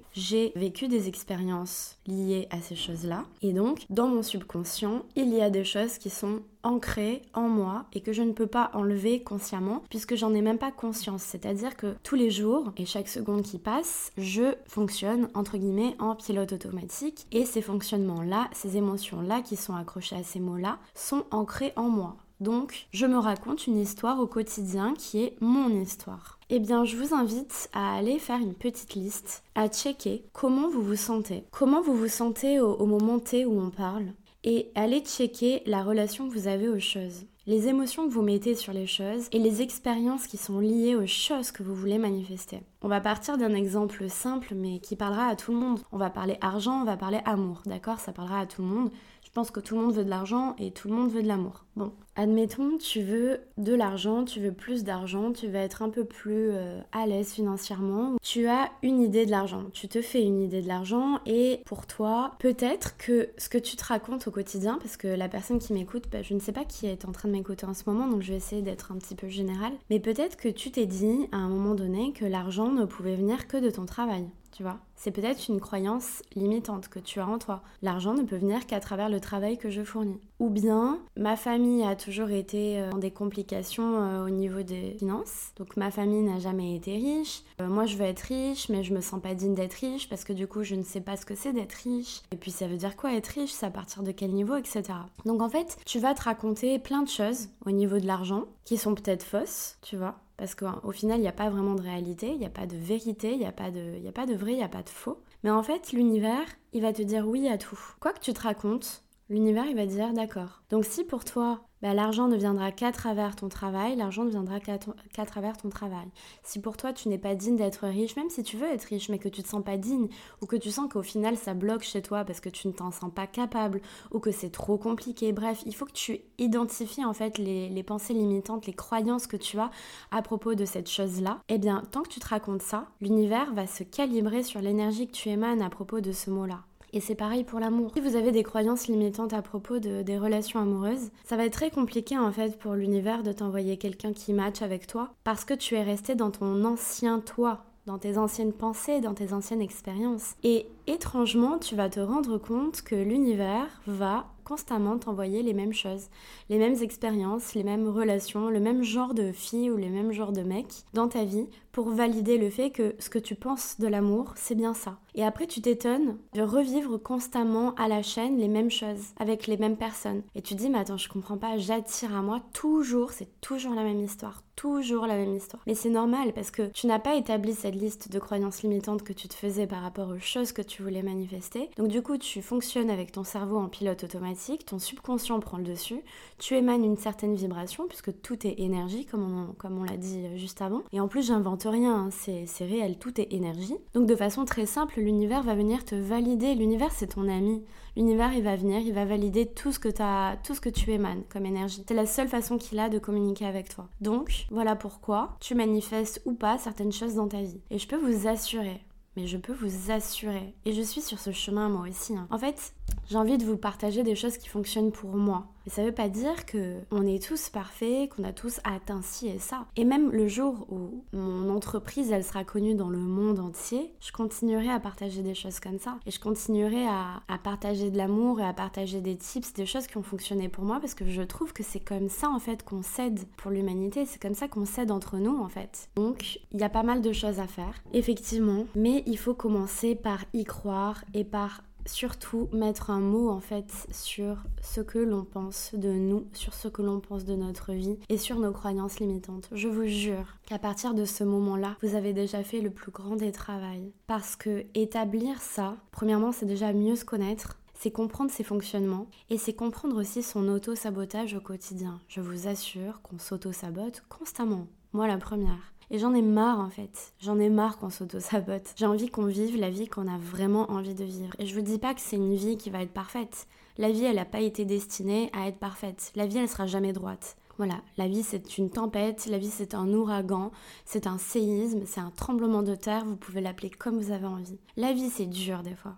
Vécu 0.56 0.88
des 0.88 1.08
expériences 1.08 1.98
liées 2.06 2.48
à 2.50 2.60
ces 2.60 2.76
choses-là. 2.76 3.24
Et 3.42 3.52
donc, 3.52 3.84
dans 3.90 4.08
mon 4.08 4.22
subconscient, 4.22 5.04
il 5.16 5.32
y 5.34 5.40
a 5.40 5.50
des 5.50 5.64
choses 5.64 5.98
qui 5.98 6.10
sont 6.10 6.40
ancré 6.62 7.22
en 7.34 7.48
moi 7.48 7.86
et 7.92 8.00
que 8.00 8.12
je 8.12 8.22
ne 8.22 8.32
peux 8.32 8.46
pas 8.46 8.70
enlever 8.74 9.22
consciemment 9.22 9.82
puisque 9.88 10.16
j'en 10.16 10.34
ai 10.34 10.42
même 10.42 10.58
pas 10.58 10.72
conscience. 10.72 11.22
C'est-à-dire 11.22 11.76
que 11.76 11.94
tous 12.02 12.16
les 12.16 12.30
jours 12.30 12.72
et 12.76 12.84
chaque 12.84 13.08
seconde 13.08 13.42
qui 13.42 13.58
passe, 13.58 14.12
je 14.16 14.54
fonctionne 14.66 15.28
entre 15.34 15.56
guillemets 15.56 15.96
en 15.98 16.14
pilote 16.14 16.52
automatique 16.52 17.26
et 17.32 17.44
ces 17.44 17.62
fonctionnements-là, 17.62 18.48
ces 18.52 18.76
émotions-là 18.76 19.42
qui 19.42 19.56
sont 19.56 19.74
accrochées 19.74 20.16
à 20.16 20.24
ces 20.24 20.40
mots-là 20.40 20.78
sont 20.94 21.24
ancrés 21.30 21.72
en 21.76 21.88
moi. 21.88 22.16
Donc, 22.40 22.86
je 22.92 23.06
me 23.06 23.18
raconte 23.18 23.66
une 23.66 23.78
histoire 23.78 24.20
au 24.20 24.26
quotidien 24.26 24.94
qui 24.94 25.22
est 25.24 25.36
mon 25.40 25.70
histoire. 25.70 26.37
Eh 26.50 26.60
bien, 26.60 26.86
je 26.86 26.96
vous 26.96 27.14
invite 27.14 27.68
à 27.74 27.94
aller 27.94 28.18
faire 28.18 28.38
une 28.38 28.54
petite 28.54 28.94
liste, 28.94 29.42
à 29.54 29.68
checker 29.68 30.24
comment 30.32 30.70
vous 30.70 30.80
vous 30.80 30.96
sentez. 30.96 31.44
Comment 31.50 31.82
vous 31.82 31.94
vous 31.94 32.08
sentez 32.08 32.58
au, 32.58 32.86
moment 32.86 33.18
T 33.18 33.44
où 33.44 33.60
on 33.60 33.68
parle 33.68 34.06
et 34.44 34.70
allez 34.74 35.00
checker 35.00 35.62
la 35.66 35.82
relation 35.82 36.26
que 36.26 36.32
vous 36.32 36.46
avez 36.46 36.68
aux 36.68 36.78
choses, 36.78 37.26
les 37.46 37.66
émotions 37.66 38.06
que 38.06 38.12
vous 38.12 38.22
mettez 38.22 38.54
sur 38.54 38.72
les 38.72 38.86
choses 38.86 39.26
et 39.32 39.38
les 39.38 39.62
expériences 39.62 40.26
qui 40.26 40.36
sont 40.36 40.60
liées 40.60 40.94
aux 40.94 41.06
choses 41.06 41.50
que 41.50 41.62
vous 41.62 41.74
voulez 41.74 41.98
manifester. 41.98 42.60
On 42.80 42.88
va 42.88 43.00
partir 43.00 43.36
d'un 43.36 43.52
exemple 43.52 44.08
simple 44.08 44.54
mais 44.54 44.78
qui 44.78 44.96
parlera 44.96 45.26
à 45.26 45.36
tout 45.36 45.52
le 45.52 45.58
monde. 45.58 45.80
On 45.92 45.98
va 45.98 46.08
parler 46.08 46.38
argent, 46.40 46.80
on 46.80 46.84
va 46.84 46.96
parler 46.96 47.20
amour, 47.24 47.62
d'accord? 47.66 47.98
Ça 47.98 48.12
parlera 48.12 48.40
à 48.40 48.46
tout 48.46 48.62
le 48.62 48.68
monde. 48.68 48.90
Pense 49.38 49.52
que 49.52 49.60
tout 49.60 49.76
le 49.76 49.82
monde 49.82 49.94
veut 49.94 50.04
de 50.04 50.10
l'argent 50.10 50.56
et 50.58 50.72
tout 50.72 50.88
le 50.88 50.94
monde 50.94 51.12
veut 51.12 51.22
de 51.22 51.28
l'amour. 51.28 51.64
Bon, 51.76 51.92
admettons, 52.16 52.76
tu 52.76 53.02
veux 53.02 53.38
de 53.56 53.72
l'argent, 53.72 54.24
tu 54.24 54.40
veux 54.40 54.50
plus 54.50 54.82
d'argent, 54.82 55.30
tu 55.30 55.46
veux 55.46 55.54
être 55.54 55.82
un 55.82 55.90
peu 55.90 56.04
plus 56.04 56.50
euh, 56.50 56.80
à 56.90 57.06
l'aise 57.06 57.30
financièrement. 57.30 58.16
Tu 58.20 58.48
as 58.48 58.68
une 58.82 59.00
idée 59.00 59.26
de 59.26 59.30
l'argent, 59.30 59.66
tu 59.72 59.86
te 59.86 60.02
fais 60.02 60.24
une 60.24 60.40
idée 60.40 60.60
de 60.60 60.66
l'argent 60.66 61.20
et 61.24 61.60
pour 61.66 61.86
toi, 61.86 62.32
peut-être 62.40 62.96
que 62.96 63.28
ce 63.38 63.48
que 63.48 63.58
tu 63.58 63.76
te 63.76 63.84
racontes 63.84 64.26
au 64.26 64.32
quotidien, 64.32 64.76
parce 64.82 64.96
que 64.96 65.06
la 65.06 65.28
personne 65.28 65.60
qui 65.60 65.72
m'écoute, 65.72 66.06
bah, 66.10 66.22
je 66.22 66.34
ne 66.34 66.40
sais 66.40 66.50
pas 66.50 66.64
qui 66.64 66.88
est 66.88 67.04
en 67.04 67.12
train 67.12 67.28
de 67.28 67.34
m'écouter 67.34 67.64
en 67.64 67.74
ce 67.74 67.84
moment, 67.86 68.08
donc 68.08 68.22
je 68.22 68.32
vais 68.32 68.38
essayer 68.38 68.62
d'être 68.62 68.90
un 68.90 68.96
petit 68.96 69.14
peu 69.14 69.28
général, 69.28 69.70
mais 69.88 70.00
peut-être 70.00 70.36
que 70.36 70.48
tu 70.48 70.72
t'es 70.72 70.86
dit 70.86 71.28
à 71.30 71.36
un 71.36 71.48
moment 71.48 71.76
donné 71.76 72.12
que 72.12 72.24
l'argent 72.24 72.72
ne 72.72 72.86
pouvait 72.86 73.14
venir 73.14 73.46
que 73.46 73.56
de 73.56 73.70
ton 73.70 73.86
travail 73.86 74.26
tu 74.52 74.62
vois. 74.62 74.78
C'est 74.96 75.12
peut-être 75.12 75.48
une 75.48 75.60
croyance 75.60 76.22
limitante 76.34 76.88
que 76.88 76.98
tu 76.98 77.20
as 77.20 77.26
en 77.26 77.38
toi. 77.38 77.62
L'argent 77.82 78.14
ne 78.14 78.22
peut 78.22 78.36
venir 78.36 78.66
qu'à 78.66 78.80
travers 78.80 79.08
le 79.08 79.20
travail 79.20 79.56
que 79.56 79.70
je 79.70 79.84
fournis. 79.84 80.20
Ou 80.40 80.50
bien, 80.50 80.98
ma 81.16 81.36
famille 81.36 81.84
a 81.84 81.94
toujours 81.94 82.30
été 82.30 82.80
euh, 82.80 82.90
dans 82.90 82.98
des 82.98 83.12
complications 83.12 84.00
euh, 84.00 84.26
au 84.26 84.30
niveau 84.30 84.62
des 84.62 84.96
finances. 84.98 85.52
Donc 85.56 85.76
ma 85.76 85.90
famille 85.90 86.22
n'a 86.22 86.40
jamais 86.40 86.74
été 86.74 86.94
riche. 86.94 87.42
Euh, 87.60 87.68
moi, 87.68 87.86
je 87.86 87.96
veux 87.96 88.04
être 88.04 88.20
riche, 88.20 88.68
mais 88.68 88.82
je 88.82 88.92
me 88.92 89.00
sens 89.00 89.20
pas 89.20 89.34
digne 89.34 89.54
d'être 89.54 89.74
riche 89.74 90.08
parce 90.08 90.24
que 90.24 90.32
du 90.32 90.48
coup, 90.48 90.64
je 90.64 90.74
ne 90.74 90.82
sais 90.82 91.00
pas 91.00 91.16
ce 91.16 91.24
que 91.24 91.34
c'est 91.34 91.52
d'être 91.52 91.74
riche. 91.74 92.22
Et 92.32 92.36
puis, 92.36 92.50
ça 92.50 92.66
veut 92.66 92.76
dire 92.76 92.96
quoi 92.96 93.14
être 93.14 93.28
riche? 93.28 93.52
C'est 93.52 93.66
à 93.66 93.70
partir 93.70 94.02
de 94.02 94.10
quel 94.10 94.32
niveau, 94.32 94.56
etc. 94.56 94.82
Donc 95.24 95.42
en 95.42 95.48
fait, 95.48 95.76
tu 95.86 96.00
vas 96.00 96.14
te 96.14 96.24
raconter 96.24 96.78
plein 96.78 97.02
de 97.02 97.08
choses 97.08 97.48
au 97.66 97.70
niveau 97.70 97.98
de 97.98 98.06
l'argent 98.06 98.44
qui 98.64 98.76
sont 98.76 98.94
peut-être 98.94 99.22
fausses, 99.22 99.78
tu 99.82 99.96
vois 99.96 100.16
parce 100.38 100.54
qu'au 100.54 100.92
final, 100.92 101.18
il 101.18 101.22
n'y 101.22 101.28
a 101.28 101.32
pas 101.32 101.50
vraiment 101.50 101.74
de 101.74 101.82
réalité, 101.82 102.28
il 102.28 102.38
n'y 102.38 102.46
a 102.46 102.50
pas 102.50 102.66
de 102.66 102.76
vérité, 102.76 103.32
il 103.32 103.38
n'y 103.38 103.44
a, 103.44 103.52
pas 103.52 103.72
de, 103.72 104.08
a 104.08 104.12
pas 104.12 104.24
de 104.24 104.34
vrai, 104.34 104.52
il 104.52 104.58
n'y 104.58 104.62
a 104.62 104.68
pas 104.68 104.84
de 104.84 104.88
faux. 104.88 105.20
Mais 105.42 105.50
en 105.50 105.64
fait, 105.64 105.92
l'univers, 105.92 106.46
il 106.72 106.82
va 106.82 106.92
te 106.92 107.02
dire 107.02 107.26
oui 107.26 107.48
à 107.48 107.58
tout. 107.58 107.78
Quoi 108.00 108.12
que 108.12 108.20
tu 108.20 108.32
te 108.32 108.40
racontes, 108.40 109.02
l'univers, 109.28 109.66
il 109.66 109.74
va 109.74 109.84
dire 109.84 110.12
d'accord. 110.12 110.62
Donc 110.70 110.84
si 110.84 111.02
pour 111.04 111.24
toi, 111.24 111.67
bah, 111.82 111.94
l'argent 111.94 112.28
ne 112.28 112.36
viendra 112.36 112.72
qu'à 112.72 112.92
travers 112.92 113.36
ton 113.36 113.48
travail, 113.48 113.96
l'argent 113.96 114.24
ne 114.24 114.30
viendra 114.30 114.60
qu'à 114.60 115.26
travers 115.26 115.56
ton 115.56 115.68
travail. 115.68 116.08
Si 116.42 116.60
pour 116.60 116.76
toi 116.76 116.92
tu 116.92 117.08
n'es 117.08 117.18
pas 117.18 117.34
digne 117.34 117.56
d'être 117.56 117.86
riche, 117.86 118.16
même 118.16 118.30
si 118.30 118.42
tu 118.42 118.56
veux 118.56 118.66
être 118.66 118.84
riche 118.84 119.08
mais 119.08 119.18
que 119.18 119.28
tu 119.28 119.42
te 119.42 119.48
sens 119.48 119.62
pas 119.62 119.76
digne, 119.76 120.08
ou 120.42 120.46
que 120.46 120.56
tu 120.56 120.70
sens 120.70 120.88
qu'au 120.90 121.02
final 121.02 121.36
ça 121.36 121.54
bloque 121.54 121.82
chez 121.82 122.02
toi 122.02 122.24
parce 122.24 122.40
que 122.40 122.48
tu 122.48 122.68
ne 122.68 122.72
t'en 122.72 122.90
sens 122.90 123.12
pas 123.12 123.26
capable, 123.26 123.80
ou 124.12 124.18
que 124.18 124.30
c'est 124.30 124.50
trop 124.50 124.78
compliqué, 124.78 125.32
bref, 125.32 125.62
il 125.66 125.74
faut 125.74 125.86
que 125.86 125.92
tu 125.92 126.20
identifies 126.38 127.04
en 127.04 127.12
fait 127.12 127.38
les, 127.38 127.68
les 127.68 127.82
pensées 127.82 128.14
limitantes, 128.14 128.66
les 128.66 128.74
croyances 128.74 129.26
que 129.26 129.36
tu 129.36 129.58
as 129.58 129.70
à 130.10 130.22
propos 130.22 130.54
de 130.54 130.64
cette 130.64 130.90
chose-là. 130.90 131.40
Eh 131.48 131.58
bien, 131.58 131.82
tant 131.90 132.02
que 132.02 132.08
tu 132.08 132.20
te 132.20 132.28
racontes 132.28 132.62
ça, 132.62 132.88
l'univers 133.00 133.52
va 133.54 133.66
se 133.66 133.82
calibrer 133.84 134.42
sur 134.42 134.60
l'énergie 134.60 135.06
que 135.06 135.12
tu 135.12 135.28
émanes 135.28 135.62
à 135.62 135.70
propos 135.70 136.00
de 136.00 136.12
ce 136.12 136.30
mot-là. 136.30 136.67
Et 136.92 137.00
c'est 137.00 137.14
pareil 137.14 137.44
pour 137.44 137.60
l'amour. 137.60 137.92
Si 137.94 138.00
vous 138.00 138.16
avez 138.16 138.32
des 138.32 138.42
croyances 138.42 138.88
limitantes 138.88 139.32
à 139.32 139.42
propos 139.42 139.78
de, 139.78 140.02
des 140.02 140.18
relations 140.18 140.60
amoureuses, 140.60 141.10
ça 141.24 141.36
va 141.36 141.44
être 141.44 141.52
très 141.52 141.70
compliqué 141.70 142.16
en 142.16 142.32
fait 142.32 142.58
pour 142.58 142.74
l'univers 142.74 143.22
de 143.22 143.32
t'envoyer 143.32 143.76
quelqu'un 143.76 144.12
qui 144.12 144.32
match 144.32 144.62
avec 144.62 144.86
toi 144.86 145.10
parce 145.24 145.44
que 145.44 145.54
tu 145.54 145.74
es 145.74 145.82
resté 145.82 146.14
dans 146.14 146.30
ton 146.30 146.64
ancien 146.64 147.20
toi, 147.20 147.64
dans 147.86 147.98
tes 147.98 148.18
anciennes 148.18 148.52
pensées, 148.52 149.00
dans 149.00 149.14
tes 149.14 149.32
anciennes 149.32 149.60
expériences. 149.60 150.34
Et 150.44 150.66
étrangement, 150.86 151.58
tu 151.58 151.74
vas 151.74 151.88
te 151.88 152.00
rendre 152.00 152.38
compte 152.38 152.82
que 152.82 152.94
l'univers 152.94 153.66
va 153.86 154.26
constamment 154.44 154.98
t'envoyer 154.98 155.42
les 155.42 155.52
mêmes 155.52 155.74
choses, 155.74 156.08
les 156.48 156.58
mêmes 156.58 156.82
expériences, 156.82 157.54
les 157.54 157.64
mêmes 157.64 157.86
relations, 157.86 158.48
le 158.48 158.60
même 158.60 158.82
genre 158.82 159.12
de 159.12 159.30
fille 159.30 159.70
ou 159.70 159.76
les 159.76 159.90
mêmes 159.90 160.12
genres 160.12 160.32
de 160.32 160.40
mec 160.40 160.66
dans 160.94 161.08
ta 161.08 161.24
vie 161.24 161.48
pour 161.78 161.90
valider 161.90 162.38
le 162.38 162.50
fait 162.50 162.70
que 162.70 162.96
ce 162.98 163.08
que 163.08 163.20
tu 163.20 163.36
penses 163.36 163.78
de 163.78 163.86
l'amour, 163.86 164.32
c'est 164.34 164.56
bien 164.56 164.74
ça. 164.74 164.98
Et 165.14 165.24
après, 165.24 165.46
tu 165.46 165.60
t'étonnes 165.60 166.16
de 166.34 166.42
revivre 166.42 166.96
constamment 166.96 167.72
à 167.74 167.86
la 167.86 168.02
chaîne 168.02 168.38
les 168.38 168.48
mêmes 168.48 168.70
choses, 168.70 169.12
avec 169.18 169.46
les 169.46 169.56
mêmes 169.56 169.76
personnes. 169.76 170.22
Et 170.34 170.42
tu 170.42 170.54
dis, 170.54 170.70
mais 170.70 170.78
attends, 170.78 170.96
je 170.96 171.08
comprends 171.08 171.38
pas, 171.38 171.56
j'attire 171.56 172.16
à 172.16 172.22
moi 172.22 172.40
toujours, 172.52 173.12
c'est 173.12 173.28
toujours 173.40 173.74
la 173.74 173.82
même 173.82 174.00
histoire, 174.00 174.42
toujours 174.54 175.06
la 175.06 175.16
même 175.16 175.34
histoire. 175.34 175.62
Mais 175.66 175.74
c'est 175.74 175.88
normal 175.88 176.32
parce 176.34 176.50
que 176.50 176.70
tu 176.70 176.86
n'as 176.86 177.00
pas 177.00 177.16
établi 177.16 177.54
cette 177.54 177.74
liste 177.74 178.12
de 178.12 178.18
croyances 178.18 178.62
limitantes 178.62 179.02
que 179.02 179.12
tu 179.12 179.26
te 179.26 179.34
faisais 179.34 179.66
par 179.66 179.82
rapport 179.82 180.08
aux 180.08 180.20
choses 180.20 180.52
que 180.52 180.62
tu 180.62 180.82
voulais 180.82 181.02
manifester. 181.02 181.70
Donc 181.78 181.88
du 181.88 182.02
coup, 182.02 182.16
tu 182.16 182.40
fonctionnes 182.40 182.90
avec 182.90 183.10
ton 183.10 183.24
cerveau 183.24 183.58
en 183.58 183.68
pilote 183.68 184.04
automatique 184.04 184.66
ton 184.66 184.78
subconscient 184.78 185.40
prend 185.40 185.58
le 185.58 185.64
dessus, 185.64 186.00
tu 186.38 186.54
émanes 186.54 186.84
une 186.84 186.96
certaine 186.96 187.34
vibration, 187.34 187.86
puisque 187.88 188.20
tout 188.22 188.46
est 188.46 188.60
énergie, 188.60 189.04
comme 189.06 189.48
on, 189.50 189.52
comme 189.54 189.78
on 189.78 189.84
l'a 189.84 189.96
dit 189.96 190.26
euh, 190.26 190.36
juste 190.36 190.62
avant. 190.62 190.82
Et 190.92 191.00
en 191.00 191.08
plus, 191.08 191.26
j'invente 191.26 191.66
rien, 191.68 191.94
hein, 191.94 192.10
c'est 192.10 192.64
réel, 192.64 192.98
tout 192.98 193.20
est 193.20 193.32
énergie. 193.32 193.76
Donc 193.94 194.06
de 194.06 194.16
façon 194.16 194.44
très 194.44 194.66
simple, 194.66 195.00
l'univers 195.00 195.42
va 195.42 195.54
venir 195.54 195.84
te 195.84 195.94
valider. 195.94 196.54
L'univers, 196.54 196.92
c'est 196.92 197.14
ton 197.14 197.28
ami. 197.28 197.62
L'univers, 197.96 198.32
il 198.32 198.42
va 198.42 198.56
venir, 198.56 198.80
il 198.80 198.92
va 198.92 199.04
valider 199.04 199.46
tout 199.46 199.72
ce 199.72 199.78
que, 199.78 199.88
as, 200.00 200.36
tout 200.44 200.54
ce 200.54 200.60
que 200.60 200.68
tu 200.68 200.92
émanes 200.92 201.24
comme 201.28 201.46
énergie. 201.46 201.84
C'est 201.88 201.94
la 201.94 202.06
seule 202.06 202.28
façon 202.28 202.56
qu'il 202.56 202.78
a 202.78 202.88
de 202.88 202.98
communiquer 202.98 203.46
avec 203.46 203.68
toi. 203.68 203.88
Donc, 204.00 204.46
voilà 204.50 204.76
pourquoi 204.76 205.36
tu 205.40 205.54
manifestes 205.54 206.22
ou 206.24 206.34
pas 206.34 206.58
certaines 206.58 206.92
choses 206.92 207.14
dans 207.14 207.28
ta 207.28 207.42
vie. 207.42 207.60
Et 207.70 207.78
je 207.78 207.88
peux 207.88 207.96
vous 207.96 208.28
assurer, 208.28 208.80
mais 209.16 209.26
je 209.26 209.36
peux 209.36 209.52
vous 209.52 209.90
assurer, 209.90 210.54
et 210.64 210.72
je 210.72 210.82
suis 210.82 211.00
sur 211.00 211.18
ce 211.18 211.32
chemin 211.32 211.68
moi 211.68 211.88
aussi. 211.88 212.14
Hein. 212.14 212.28
En 212.30 212.38
fait, 212.38 212.72
J'ai 213.10 213.16
envie 213.16 213.38
de 213.38 213.44
vous 213.44 213.56
partager 213.56 214.02
des 214.02 214.14
choses 214.14 214.36
qui 214.36 214.48
fonctionnent 214.48 214.92
pour 214.92 215.16
moi. 215.16 215.46
Et 215.68 215.70
ça 215.70 215.84
veut 215.84 215.92
pas 215.92 216.08
dire 216.08 216.46
que 216.46 216.76
on 216.90 217.06
est 217.06 217.22
tous 217.22 217.50
parfaits, 217.50 218.08
qu'on 218.08 218.24
a 218.24 218.32
tous 218.32 218.58
atteint 218.64 219.02
ci 219.02 219.28
et 219.28 219.38
ça. 219.38 219.66
Et 219.76 219.84
même 219.84 220.10
le 220.10 220.26
jour 220.26 220.66
où 220.70 221.04
mon 221.12 221.54
entreprise, 221.54 222.10
elle 222.10 222.24
sera 222.24 222.42
connue 222.42 222.74
dans 222.74 222.88
le 222.88 222.96
monde 222.96 223.38
entier, 223.38 223.92
je 224.00 224.10
continuerai 224.10 224.70
à 224.70 224.80
partager 224.80 225.20
des 225.20 225.34
choses 225.34 225.60
comme 225.60 225.78
ça. 225.78 225.98
Et 226.06 226.10
je 226.10 226.20
continuerai 226.20 226.86
à, 226.86 227.20
à 227.28 227.36
partager 227.36 227.90
de 227.90 227.98
l'amour 227.98 228.40
et 228.40 228.46
à 228.46 228.54
partager 228.54 229.02
des 229.02 229.16
tips, 229.16 229.52
des 229.52 229.66
choses 229.66 229.86
qui 229.86 229.98
ont 229.98 230.02
fonctionné 230.02 230.48
pour 230.48 230.64
moi, 230.64 230.80
parce 230.80 230.94
que 230.94 231.04
je 231.06 231.20
trouve 231.20 231.52
que 231.52 231.62
c'est 231.62 231.80
comme 231.80 232.08
ça, 232.08 232.30
en 232.30 232.38
fait, 232.38 232.64
qu'on 232.64 232.82
s'aide 232.82 233.20
pour 233.36 233.50
l'humanité. 233.50 234.06
C'est 234.06 234.22
comme 234.22 234.32
ça 234.32 234.48
qu'on 234.48 234.64
s'aide 234.64 234.90
entre 234.90 235.18
nous, 235.18 235.36
en 235.36 235.50
fait. 235.50 235.90
Donc, 235.96 236.40
il 236.50 236.60
y 236.60 236.64
a 236.64 236.70
pas 236.70 236.82
mal 236.82 237.02
de 237.02 237.12
choses 237.12 237.40
à 237.40 237.46
faire, 237.46 237.74
effectivement. 237.92 238.64
Mais 238.74 239.02
il 239.04 239.18
faut 239.18 239.34
commencer 239.34 239.94
par 239.94 240.24
y 240.32 240.44
croire 240.44 241.04
et 241.12 241.24
par 241.24 241.60
surtout 241.88 242.48
mettre 242.52 242.90
un 242.90 243.00
mot 243.00 243.30
en 243.30 243.40
fait 243.40 243.86
sur 243.90 244.36
ce 244.62 244.80
que 244.80 244.98
l'on 244.98 245.24
pense 245.24 245.74
de 245.74 245.90
nous, 245.90 246.26
sur 246.32 246.54
ce 246.54 246.68
que 246.68 246.82
l'on 246.82 247.00
pense 247.00 247.24
de 247.24 247.34
notre 247.34 247.72
vie 247.72 247.98
et 248.08 248.18
sur 248.18 248.38
nos 248.38 248.52
croyances 248.52 249.00
limitantes. 249.00 249.48
Je 249.52 249.68
vous 249.68 249.86
jure 249.86 250.36
qu'à 250.46 250.58
partir 250.58 250.94
de 250.94 251.04
ce 251.04 251.24
moment-là, 251.24 251.76
vous 251.82 251.94
avez 251.94 252.12
déjà 252.12 252.42
fait 252.42 252.60
le 252.60 252.70
plus 252.70 252.92
grand 252.92 253.16
des 253.16 253.32
travaux. 253.32 253.58
Parce 254.06 254.36
que 254.36 254.64
établir 254.74 255.40
ça, 255.40 255.76
premièrement, 255.90 256.32
c'est 256.32 256.46
déjà 256.46 256.72
mieux 256.72 256.96
se 256.96 257.04
connaître, 257.04 257.58
c'est 257.74 257.90
comprendre 257.90 258.30
ses 258.30 258.44
fonctionnements 258.44 259.06
et 259.30 259.38
c'est 259.38 259.54
comprendre 259.54 260.00
aussi 260.00 260.22
son 260.22 260.48
auto-sabotage 260.48 261.34
au 261.34 261.40
quotidien. 261.40 262.00
Je 262.08 262.20
vous 262.20 262.48
assure 262.48 263.02
qu'on 263.02 263.18
s'auto-sabote 263.18 264.02
constamment. 264.08 264.66
Moi 264.92 265.06
la 265.06 265.18
première. 265.18 265.72
Et 265.90 265.98
j'en 265.98 266.14
ai 266.14 266.22
marre 266.22 266.60
en 266.60 266.68
fait. 266.68 267.12
J'en 267.20 267.38
ai 267.38 267.48
marre 267.48 267.78
qu'on 267.78 267.90
s'auto-sabote. 267.90 268.74
J'ai 268.76 268.86
envie 268.86 269.08
qu'on 269.08 269.26
vive 269.26 269.58
la 269.58 269.70
vie 269.70 269.88
qu'on 269.88 270.06
a 270.06 270.18
vraiment 270.18 270.70
envie 270.70 270.94
de 270.94 271.04
vivre. 271.04 271.34
Et 271.38 271.46
je 271.46 271.54
vous 271.54 271.62
dis 271.62 271.78
pas 271.78 271.94
que 271.94 272.00
c'est 272.00 272.16
une 272.16 272.34
vie 272.34 272.58
qui 272.58 272.70
va 272.70 272.82
être 272.82 272.92
parfaite. 272.92 273.46
La 273.78 273.90
vie, 273.90 274.04
elle 274.04 274.16
n'a 274.16 274.24
pas 274.24 274.40
été 274.40 274.64
destinée 274.64 275.30
à 275.32 275.48
être 275.48 275.58
parfaite. 275.58 276.12
La 276.16 276.26
vie, 276.26 276.38
elle 276.38 276.48
sera 276.48 276.66
jamais 276.66 276.92
droite. 276.92 277.36
Voilà, 277.58 277.80
la 277.96 278.06
vie 278.06 278.22
c'est 278.22 278.56
une 278.56 278.70
tempête, 278.70 279.26
la 279.26 279.36
vie 279.36 279.50
c'est 279.50 279.74
un 279.74 279.92
ouragan, 279.92 280.52
c'est 280.84 281.08
un 281.08 281.18
séisme, 281.18 281.80
c'est 281.86 281.98
un 281.98 282.12
tremblement 282.12 282.62
de 282.62 282.76
terre, 282.76 283.04
vous 283.04 283.16
pouvez 283.16 283.40
l'appeler 283.40 283.68
comme 283.68 283.98
vous 283.98 284.12
avez 284.12 284.28
envie. 284.28 284.60
La 284.76 284.92
vie 284.92 285.10
c'est 285.10 285.26
dur 285.26 285.64
des 285.64 285.74
fois. 285.74 285.96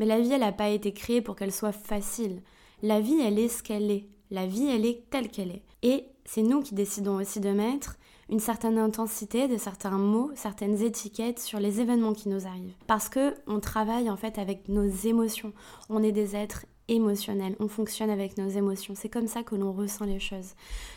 Mais 0.00 0.04
la 0.04 0.20
vie 0.20 0.32
elle 0.32 0.40
n'a 0.40 0.50
pas 0.50 0.68
été 0.68 0.92
créée 0.92 1.22
pour 1.22 1.36
qu'elle 1.36 1.52
soit 1.52 1.70
facile. 1.70 2.42
La 2.82 3.00
vie 3.00 3.20
elle 3.20 3.38
est 3.38 3.46
ce 3.46 3.62
qu'elle 3.62 3.88
est. 3.92 4.08
La 4.32 4.46
vie 4.48 4.66
elle 4.66 4.84
est 4.84 5.08
telle 5.08 5.30
qu'elle 5.30 5.52
est. 5.52 5.62
Et 5.84 6.08
c'est 6.24 6.42
nous 6.42 6.60
qui 6.60 6.74
décidons 6.74 7.20
aussi 7.20 7.38
de 7.38 7.50
mettre 7.50 7.98
une 8.28 8.40
certaine 8.40 8.78
intensité, 8.78 9.46
de 9.46 9.56
certains 9.56 9.98
mots, 9.98 10.30
certaines 10.34 10.82
étiquettes 10.82 11.38
sur 11.38 11.60
les 11.60 11.80
événements 11.80 12.12
qui 12.12 12.28
nous 12.28 12.46
arrivent. 12.46 12.74
Parce 12.86 13.08
que 13.08 13.34
on 13.46 13.60
travaille 13.60 14.10
en 14.10 14.16
fait 14.16 14.38
avec 14.38 14.68
nos 14.68 14.86
émotions. 14.86 15.52
On 15.88 16.02
est 16.02 16.12
des 16.12 16.34
êtres 16.34 16.66
émotionnels, 16.88 17.56
on 17.60 17.68
fonctionne 17.68 18.10
avec 18.10 18.36
nos 18.38 18.48
émotions. 18.48 18.94
C'est 18.96 19.08
comme 19.08 19.28
ça 19.28 19.42
que 19.42 19.54
l'on 19.54 19.72
ressent 19.72 20.04
les 20.04 20.20
choses. 20.20 20.54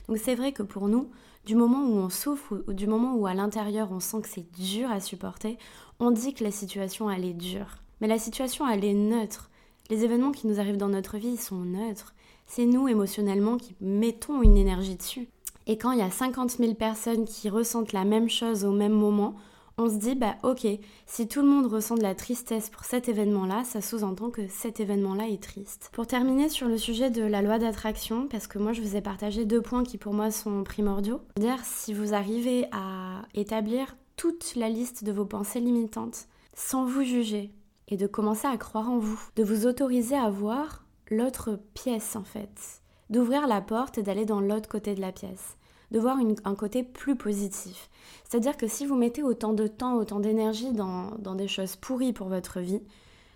Donc 0.08 0.18
c'est 0.18 0.36
vrai 0.36 0.52
que 0.52 0.64
pour 0.64 0.88
nous, 0.88 1.10
du 1.46 1.56
moment 1.56 1.84
où 1.84 1.98
on 1.98 2.10
souffre 2.10 2.64
ou 2.68 2.74
du 2.74 2.88
moment 2.88 3.16
où 3.16 3.28
à 3.28 3.34
l'intérieur 3.34 3.92
on 3.92 4.00
sent 4.00 4.22
que 4.22 4.30
c'est 4.30 4.52
dur 4.52 4.92
à 4.92 5.00
supporter, 5.00 5.58
on 6.00 6.12
dit 6.12 6.34
que 6.34 6.44
la 6.44 6.52
situation 6.52 7.10
elle 7.10 7.26
est 7.26 7.34
dure. 7.34 7.78
Mais 8.02 8.08
la 8.08 8.20
situation 8.20 8.68
elle 8.68 8.86
est 8.86 8.94
neutre. 8.94 9.50
Les 9.90 10.04
événements 10.04 10.32
qui 10.32 10.48
nous 10.48 10.60
arrivent 10.60 10.78
dans 10.78 10.90
notre 10.90 11.18
vie 11.18 11.38
sont 11.38 11.60
neutres. 11.60 12.14
C'est 12.46 12.66
nous 12.66 12.88
émotionnellement 12.88 13.58
qui 13.58 13.76
mettons 13.82 14.42
une 14.42 14.58
énergie 14.58 14.96
dessus. 14.96 15.28
Et 15.70 15.78
quand 15.78 15.92
il 15.92 16.00
y 16.00 16.02
a 16.02 16.10
50 16.10 16.58
000 16.58 16.74
personnes 16.74 17.26
qui 17.26 17.48
ressentent 17.48 17.94
la 17.94 18.04
même 18.04 18.28
chose 18.28 18.66
au 18.66 18.72
même 18.72 18.92
moment, 18.92 19.36
on 19.78 19.88
se 19.88 19.98
dit, 19.98 20.16
bah 20.16 20.36
ok, 20.42 20.66
si 21.06 21.28
tout 21.28 21.44
le 21.44 21.48
monde 21.48 21.68
ressent 21.68 21.94
de 21.94 22.02
la 22.02 22.16
tristesse 22.16 22.72
pour 22.72 22.86
cet 22.86 23.08
événement-là, 23.08 23.64
ça 23.66 23.80
sous-entend 23.80 24.32
que 24.32 24.48
cet 24.48 24.80
événement-là 24.80 25.28
est 25.30 25.44
triste. 25.44 25.92
Pour 25.94 26.08
terminer 26.08 26.50
sur 26.50 26.68
le 26.68 26.80
sujet 26.80 27.12
de 27.12 27.22
la 27.22 27.44
loi 27.44 27.60
d'attraction, 27.60 28.28
parce 28.28 28.48
que 28.48 28.58
moi 28.58 28.74
je 28.74 28.82
vous 28.82 28.96
ai 28.96 29.02
partagé 29.02 29.46
deux 29.46 29.62
points 29.62 29.84
qui 29.84 30.00
pour 30.00 30.16
moi 30.16 30.32
sont 30.32 30.64
primordiaux. 30.64 31.22
Dire 31.38 31.64
si 31.64 31.94
vous 31.94 32.16
arrivez 32.16 32.66
à 32.72 33.22
établir 33.36 33.96
toute 34.16 34.56
la 34.56 34.70
liste 34.70 35.04
de 35.04 35.12
vos 35.12 35.26
pensées 35.26 35.60
limitantes 35.60 36.30
sans 36.56 36.84
vous 36.84 37.04
juger 37.04 37.54
et 37.90 37.96
de 37.96 38.08
commencer 38.08 38.48
à 38.48 38.58
croire 38.58 38.90
en 38.90 38.98
vous, 38.98 39.22
de 39.36 39.44
vous 39.44 39.68
autoriser 39.68 40.18
à 40.18 40.32
voir 40.32 40.84
l'autre 41.12 41.60
pièce 41.76 42.16
en 42.16 42.24
fait, 42.24 42.82
d'ouvrir 43.12 43.46
la 43.46 43.62
porte 43.62 44.00
et 44.00 44.04
d'aller 44.04 44.26
dans 44.26 44.42
l'autre 44.42 44.68
côté 44.68 44.96
de 44.96 45.02
la 45.02 45.12
pièce 45.12 45.58
de 45.92 46.00
voir 46.00 46.18
un 46.46 46.56
côté 46.56 46.84
plus 46.84 47.16
positif. 47.16 47.90
C'est-à-dire 48.24 48.58
que 48.58 48.68
si 48.68 48.86
vous 48.86 48.96
mettez 48.96 49.24
autant 49.24 49.54
de 49.54 49.68
temps, 49.68 49.96
autant 49.96 50.20
d'énergie 50.20 50.72
dans, 50.72 51.12
dans 51.20 51.36
des 51.36 51.48
choses 51.48 51.76
pourries 51.76 52.14
pour 52.14 52.28
votre 52.28 52.60
vie, 52.60 52.82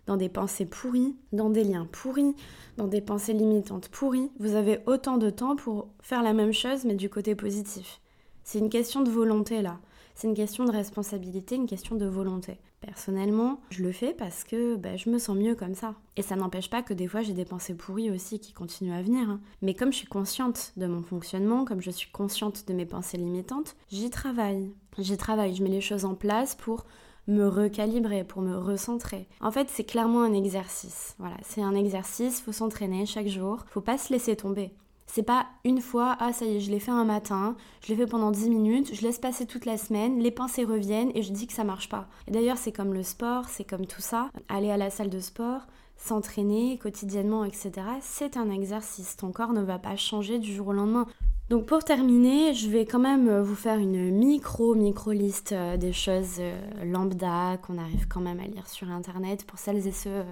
dans 0.05 0.17
des 0.17 0.29
pensées 0.29 0.65
pourries, 0.65 1.15
dans 1.31 1.49
des 1.49 1.63
liens 1.63 1.87
pourris, 1.91 2.35
dans 2.77 2.87
des 2.87 3.01
pensées 3.01 3.33
limitantes 3.33 3.89
pourries, 3.89 4.29
vous 4.39 4.55
avez 4.55 4.79
autant 4.85 5.17
de 5.17 5.29
temps 5.29 5.55
pour 5.55 5.87
faire 6.01 6.23
la 6.23 6.33
même 6.33 6.53
chose 6.53 6.85
mais 6.85 6.95
du 6.95 7.09
côté 7.09 7.35
positif. 7.35 8.01
C'est 8.43 8.59
une 8.59 8.69
question 8.69 9.01
de 9.01 9.09
volonté 9.09 9.61
là. 9.61 9.79
C'est 10.15 10.27
une 10.27 10.35
question 10.35 10.65
de 10.65 10.71
responsabilité, 10.71 11.55
une 11.55 11.67
question 11.67 11.95
de 11.95 12.05
volonté. 12.05 12.59
Personnellement, 12.81 13.61
je 13.69 13.81
le 13.81 13.91
fais 13.91 14.13
parce 14.13 14.43
que 14.43 14.75
bah, 14.75 14.97
je 14.97 15.09
me 15.09 15.17
sens 15.17 15.37
mieux 15.37 15.55
comme 15.55 15.73
ça. 15.73 15.95
Et 16.17 16.21
ça 16.21 16.35
n'empêche 16.35 16.69
pas 16.69 16.83
que 16.83 16.93
des 16.93 17.07
fois 17.07 17.21
j'ai 17.21 17.33
des 17.33 17.45
pensées 17.45 17.75
pourries 17.75 18.11
aussi 18.11 18.39
qui 18.39 18.53
continuent 18.53 18.93
à 18.93 19.01
venir. 19.01 19.29
Hein. 19.29 19.39
Mais 19.61 19.73
comme 19.73 19.91
je 19.91 19.97
suis 19.97 20.07
consciente 20.07 20.73
de 20.77 20.85
mon 20.85 21.01
fonctionnement, 21.01 21.65
comme 21.65 21.81
je 21.81 21.91
suis 21.91 22.11
consciente 22.11 22.67
de 22.67 22.73
mes 22.73 22.85
pensées 22.85 23.17
limitantes, 23.17 23.75
j'y 23.89 24.09
travaille. 24.09 24.71
J'y 24.97 25.17
travaille, 25.17 25.55
je 25.55 25.63
mets 25.63 25.69
les 25.69 25.81
choses 25.81 26.05
en 26.05 26.13
place 26.13 26.55
pour 26.55 26.85
me 27.27 27.47
recalibrer, 27.47 28.23
pour 28.23 28.41
me 28.41 28.57
recentrer. 28.57 29.27
En 29.39 29.51
fait, 29.51 29.69
c'est 29.69 29.85
clairement 29.85 30.23
un 30.23 30.33
exercice. 30.33 31.15
Voilà, 31.19 31.37
c'est 31.41 31.61
un 31.61 31.73
exercice, 31.73 32.41
faut 32.41 32.51
s'entraîner 32.51 33.05
chaque 33.05 33.27
jour, 33.27 33.63
faut 33.67 33.81
pas 33.81 33.97
se 33.97 34.11
laisser 34.11 34.35
tomber. 34.35 34.73
C'est 35.15 35.21
pas 35.21 35.45
une 35.63 35.79
fois, 35.79 36.17
ah 36.19 36.33
ça 36.33 36.43
y 36.43 36.55
est, 36.55 36.59
je 36.59 36.71
l'ai 36.71 36.79
fait 36.79 36.89
un 36.89 37.05
matin, 37.05 37.55
je 37.83 37.89
l'ai 37.89 37.95
fait 37.95 38.07
pendant 38.07 38.31
10 38.31 38.49
minutes, 38.49 38.95
je 38.95 39.03
laisse 39.03 39.19
passer 39.19 39.45
toute 39.45 39.67
la 39.67 39.77
semaine, 39.77 40.17
les 40.17 40.31
pensées 40.31 40.63
reviennent 40.63 41.11
et 41.13 41.21
je 41.21 41.31
dis 41.31 41.45
que 41.45 41.53
ça 41.53 41.63
marche 41.63 41.87
pas. 41.87 42.07
Et 42.27 42.31
d'ailleurs, 42.31 42.57
c'est 42.57 42.71
comme 42.71 42.95
le 42.95 43.03
sport, 43.03 43.47
c'est 43.47 43.63
comme 43.63 43.85
tout 43.85 44.01
ça. 44.01 44.31
Aller 44.49 44.71
à 44.71 44.77
la 44.77 44.89
salle 44.89 45.11
de 45.11 45.19
sport, 45.19 45.67
s'entraîner 45.97 46.79
quotidiennement, 46.79 47.45
etc., 47.45 47.73
c'est 48.01 48.37
un 48.37 48.49
exercice. 48.49 49.15
Ton 49.15 49.31
corps 49.31 49.53
ne 49.53 49.61
va 49.61 49.77
pas 49.77 49.95
changer 49.97 50.39
du 50.39 50.51
jour 50.51 50.69
au 50.69 50.73
lendemain. 50.73 51.05
Donc 51.49 51.67
pour 51.67 51.83
terminer, 51.83 52.55
je 52.55 52.67
vais 52.67 52.87
quand 52.87 52.97
même 52.97 53.39
vous 53.41 53.53
faire 53.53 53.77
une 53.77 54.09
micro 54.09 54.73
micro 54.73 55.11
liste 55.11 55.51
euh, 55.51 55.77
des 55.77 55.93
choses 55.93 56.37
euh, 56.39 56.55
lambda 56.85 57.57
qu'on 57.57 57.77
arrive 57.77 58.07
quand 58.07 58.21
même 58.21 58.39
à 58.39 58.47
lire 58.47 58.67
sur 58.67 58.89
internet 58.89 59.45
pour 59.45 59.59
celles 59.59 59.85
et 59.85 59.91
ceux 59.91 60.09
euh, 60.09 60.23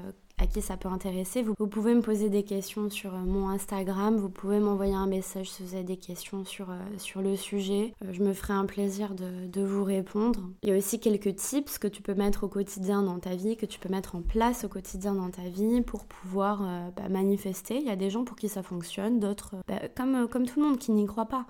à 0.41 0.47
qui 0.47 0.61
ça 0.61 0.75
peut 0.75 0.89
intéresser. 0.89 1.43
Vous, 1.43 1.67
pouvez 1.67 1.93
me 1.93 2.01
poser 2.01 2.29
des 2.29 2.43
questions 2.43 2.89
sur 2.89 3.13
euh, 3.13 3.19
mon 3.19 3.49
Instagram, 3.49 4.17
vous 4.17 4.29
pouvez 4.29 4.59
m'envoyer 4.59 4.95
un 4.95 5.05
message 5.05 5.51
si 5.51 5.63
vous 5.63 5.75
avez 5.75 5.83
des 5.83 5.97
questions 5.97 6.43
sur, 6.43 6.71
euh, 6.71 7.21
le 7.21 7.35
sujet. 7.35 7.93
Euh, 8.03 8.11
je 8.11 8.23
me 8.23 8.33
ferai 8.33 8.53
un 8.53 8.65
plaisir 8.65 9.13
de, 9.13 9.61
vous 9.61 9.83
répondre. 9.83 10.49
Il 10.63 10.69
y 10.69 10.71
a 10.71 10.77
aussi 10.77 10.99
quelques 10.99 11.35
tips 11.35 11.77
que 11.77 11.87
tu 11.87 12.01
peux 12.01 12.15
mettre 12.15 12.45
au 12.45 12.47
quotidien 12.47 13.03
dans 13.03 13.19
ta 13.19 13.35
vie, 13.35 13.55
que 13.55 13.67
tu 13.67 13.79
peux 13.79 13.89
mettre 13.89 14.15
en 14.15 14.21
place 14.21 14.63
au 14.63 14.67
quotidien 14.67 15.13
dans 15.13 15.29
ta 15.29 15.43
vie 15.43 15.81
pour 15.81 16.05
pouvoir 16.05 16.61
bah, 16.95 17.07
manifester. 17.09 17.77
Il 17.77 17.85
y 17.85 17.91
a 17.91 17.95
des 17.95 18.09
gens 18.09 18.23
pour 18.23 18.35
qui 18.35 18.49
ça 18.49 18.63
fonctionne, 18.63 19.19
d'autres, 19.19 19.55
bah, 19.67 19.75
comme, 19.95 20.27
comme 20.27 20.47
tout 20.47 20.59
le 20.59 20.67
monde, 20.67 20.79
qui 20.79 20.91
n'y 20.91 21.05
croient 21.05 21.25
pas 21.25 21.45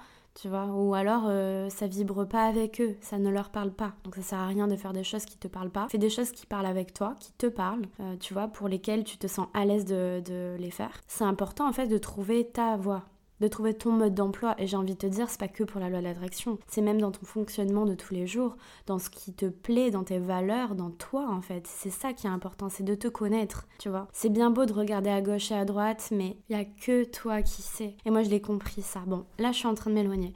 ou 0.50 0.94
alors 0.94 1.24
euh, 1.28 1.70
ça 1.70 1.88
vibre 1.88 2.26
pas 2.26 2.44
avec 2.44 2.82
eux, 2.82 2.96
ça 3.02 3.18
ne 3.18 3.30
leur 3.30 3.50
parle 3.50 3.72
pas. 3.72 3.94
Donc 4.04 4.16
ça 4.16 4.22
sert 4.22 4.40
à 4.40 4.48
rien 4.48 4.68
de 4.68 4.76
faire 4.76 4.94
des 4.94 5.04
choses 5.04 5.26
qui 5.26 5.38
te 5.38 5.48
parlent 5.48 5.70
pas. 5.70 5.88
Fais 5.90 5.98
des 5.98 6.10
choses 6.10 6.32
qui 6.32 6.46
parlent 6.46 6.66
avec 6.66 6.94
toi, 6.94 7.16
qui 7.20 7.32
te 7.34 7.48
parlent, 7.48 7.86
euh, 8.00 8.16
tu 8.20 8.34
vois, 8.34 8.48
pour 8.48 8.68
lesquelles 8.68 9.04
tu 9.04 9.18
te 9.18 9.28
sens 9.28 9.48
à 9.54 9.66
l'aise 9.66 9.86
de, 9.86 10.22
de 10.26 10.56
les 10.60 10.72
faire. 10.72 11.02
C'est 11.08 11.24
important 11.24 11.68
en 11.68 11.74
fait 11.74 11.88
de 11.88 11.98
trouver 11.98 12.48
ta 12.48 12.76
voie 12.78 13.04
de 13.42 13.48
trouver 13.48 13.74
ton 13.74 13.92
mode 13.92 14.14
d'emploi. 14.14 14.56
Et 14.58 14.68
j'ai 14.68 14.78
envie 14.78 14.94
de 14.94 15.00
te 15.00 15.08
dire, 15.08 15.30
c'est 15.30 15.40
pas 15.40 15.48
que 15.48 15.64
pour 15.64 15.82
la 15.82 15.90
loi 15.90 16.00
de 16.00 16.06
l'attraction, 16.06 16.58
c'est 16.68 16.82
même 16.82 17.02
dans 17.02 17.12
ton 17.12 17.26
fonctionnement 17.26 17.86
de 17.86 17.96
tous 17.96 18.14
les 18.14 18.28
jours, 18.28 18.56
dans 18.86 19.00
ce 19.00 19.10
qui 19.10 19.34
te 19.34 19.48
plaît, 19.48 19.92
dans 19.92 20.04
tes 20.04 20.20
valeurs, 20.20 20.76
dans 20.76 20.92
toi 20.92 21.28
en 21.30 21.42
fait. 21.42 21.68
C'est 21.68 21.90
ça 21.90 22.14
qui 22.14 22.28
est 22.28 22.30
important, 22.30 22.70
c'est 22.70 22.84
de 22.84 22.96
te 22.96 23.08
connaître, 23.08 23.68
tu 23.80 23.90
vois. 23.90 24.08
C'est 24.14 24.30
bien 24.30 24.52
beau 24.52 24.66
de 24.66 24.74
regarder 24.74 25.10
à 25.10 25.22
gauche 25.22 25.52
et 25.52 25.56
à 25.56 25.66
droite, 25.66 26.10
mais 26.12 26.38
il 26.50 26.56
y 26.56 26.60
a 26.60 26.66
que 26.66 27.04
toi 27.04 27.42
qui 27.42 27.62
sais. 27.62 27.96
Et 28.06 28.12
moi 28.12 28.24
je 28.24 28.30
l'ai 28.30 28.42
compris 28.42 28.82
ça. 28.82 29.02
Bon, 29.08 29.26
là 29.40 29.52
je 29.52 29.58
suis 29.58 29.68
en 29.68 29.76
train 29.76 29.90
de 29.90 29.96
m'éloigner. 29.96 30.34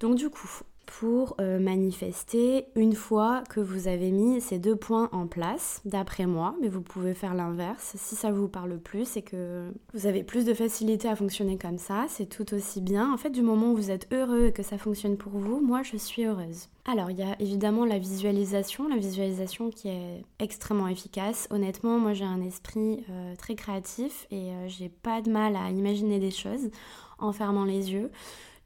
Donc 0.00 0.14
du 0.14 0.30
coup, 0.30 0.48
pour 0.86 1.36
euh, 1.40 1.58
manifester 1.58 2.66
une 2.76 2.94
fois 2.94 3.42
que 3.48 3.60
vous 3.60 3.88
avez 3.88 4.10
mis 4.10 4.40
ces 4.40 4.58
deux 4.58 4.76
points 4.76 5.08
en 5.12 5.26
place, 5.26 5.80
d'après 5.84 6.26
moi, 6.26 6.54
mais 6.60 6.68
vous 6.68 6.80
pouvez 6.80 7.14
faire 7.14 7.34
l'inverse 7.34 7.94
si 7.96 8.14
ça 8.14 8.30
vous 8.30 8.48
parle 8.48 8.78
plus 8.78 9.16
et 9.16 9.22
que 9.22 9.70
vous 9.92 10.06
avez 10.06 10.22
plus 10.22 10.44
de 10.44 10.54
facilité 10.54 11.08
à 11.08 11.16
fonctionner 11.16 11.58
comme 11.58 11.78
ça, 11.78 12.06
c'est 12.08 12.26
tout 12.26 12.54
aussi 12.54 12.80
bien. 12.80 13.12
En 13.12 13.16
fait, 13.16 13.30
du 13.30 13.42
moment 13.42 13.72
où 13.72 13.76
vous 13.76 13.90
êtes 13.90 14.12
heureux 14.12 14.46
et 14.46 14.52
que 14.52 14.62
ça 14.62 14.78
fonctionne 14.78 15.16
pour 15.16 15.32
vous, 15.32 15.60
moi 15.60 15.82
je 15.82 15.96
suis 15.96 16.24
heureuse. 16.24 16.68
Alors, 16.86 17.10
il 17.10 17.18
y 17.18 17.22
a 17.22 17.34
évidemment 17.40 17.86
la 17.86 17.98
visualisation, 17.98 18.88
la 18.88 18.96
visualisation 18.96 19.70
qui 19.70 19.88
est 19.88 20.22
extrêmement 20.38 20.88
efficace. 20.88 21.48
Honnêtement, 21.50 21.98
moi 21.98 22.12
j'ai 22.12 22.26
un 22.26 22.42
esprit 22.42 23.02
euh, 23.08 23.34
très 23.36 23.54
créatif 23.54 24.26
et 24.30 24.50
euh, 24.50 24.68
j'ai 24.68 24.90
pas 24.90 25.22
de 25.22 25.30
mal 25.30 25.56
à 25.56 25.70
imaginer 25.70 26.18
des 26.18 26.30
choses 26.30 26.70
en 27.18 27.32
fermant 27.32 27.64
les 27.64 27.92
yeux. 27.92 28.10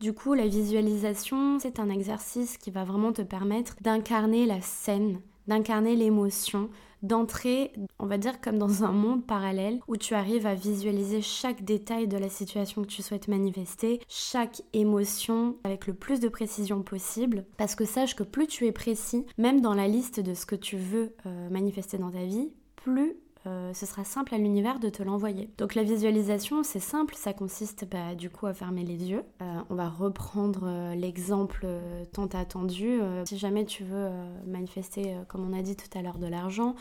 Du 0.00 0.12
coup, 0.12 0.34
la 0.34 0.46
visualisation, 0.46 1.58
c'est 1.58 1.80
un 1.80 1.90
exercice 1.90 2.56
qui 2.56 2.70
va 2.70 2.84
vraiment 2.84 3.12
te 3.12 3.22
permettre 3.22 3.74
d'incarner 3.80 4.46
la 4.46 4.60
scène, 4.60 5.20
d'incarner 5.48 5.96
l'émotion, 5.96 6.70
d'entrer, 7.02 7.72
on 7.98 8.06
va 8.06 8.16
dire 8.16 8.40
comme 8.40 8.58
dans 8.58 8.84
un 8.84 8.92
monde 8.92 9.26
parallèle 9.26 9.80
où 9.88 9.96
tu 9.96 10.14
arrives 10.14 10.46
à 10.46 10.54
visualiser 10.54 11.20
chaque 11.20 11.64
détail 11.64 12.06
de 12.06 12.16
la 12.16 12.28
situation 12.28 12.82
que 12.82 12.88
tu 12.88 13.02
souhaites 13.02 13.26
manifester, 13.26 14.00
chaque 14.08 14.62
émotion 14.72 15.56
avec 15.64 15.88
le 15.88 15.94
plus 15.94 16.20
de 16.20 16.28
précision 16.28 16.82
possible. 16.82 17.44
Parce 17.56 17.74
que 17.74 17.84
sache 17.84 18.14
que 18.14 18.22
plus 18.22 18.46
tu 18.46 18.66
es 18.66 18.72
précis, 18.72 19.26
même 19.36 19.60
dans 19.60 19.74
la 19.74 19.88
liste 19.88 20.20
de 20.20 20.34
ce 20.34 20.46
que 20.46 20.56
tu 20.56 20.76
veux 20.76 21.14
euh, 21.26 21.50
manifester 21.50 21.98
dans 21.98 22.12
ta 22.12 22.24
vie, 22.24 22.52
plus 22.76 23.16
euh, 23.46 23.72
ce 23.72 23.86
sera 23.86 24.04
simple 24.04 24.34
à 24.34 24.38
l'univers 24.38 24.80
de 24.80 24.88
te 24.88 25.02
l'envoyer. 25.02 25.48
Donc 25.58 25.74
la 25.74 25.82
visualisation, 25.82 26.62
c'est 26.62 26.80
simple, 26.80 27.14
ça 27.14 27.32
consiste 27.32 27.86
bah, 27.90 28.14
du 28.14 28.30
coup 28.30 28.46
à 28.46 28.52
fermer 28.52 28.84
les 28.84 29.10
yeux. 29.10 29.22
Euh, 29.42 29.60
on 29.70 29.74
va 29.74 29.88
reprendre 29.88 30.62
euh, 30.64 30.94
l'exemple 30.94 31.66
tant 32.12 32.26
attendu. 32.26 33.00
si 33.24 33.38
jamais 33.38 33.64
tu 33.64 33.84
veux 33.84 34.08
manifester, 34.46 35.16
comme 35.28 35.48
on 35.48 35.56
a 35.56 35.62
dit 35.62 35.76
tout 35.76 35.98
à 35.98 36.02
l'heure, 36.02 36.18
de 36.18 36.26
l'argent, 36.26 36.74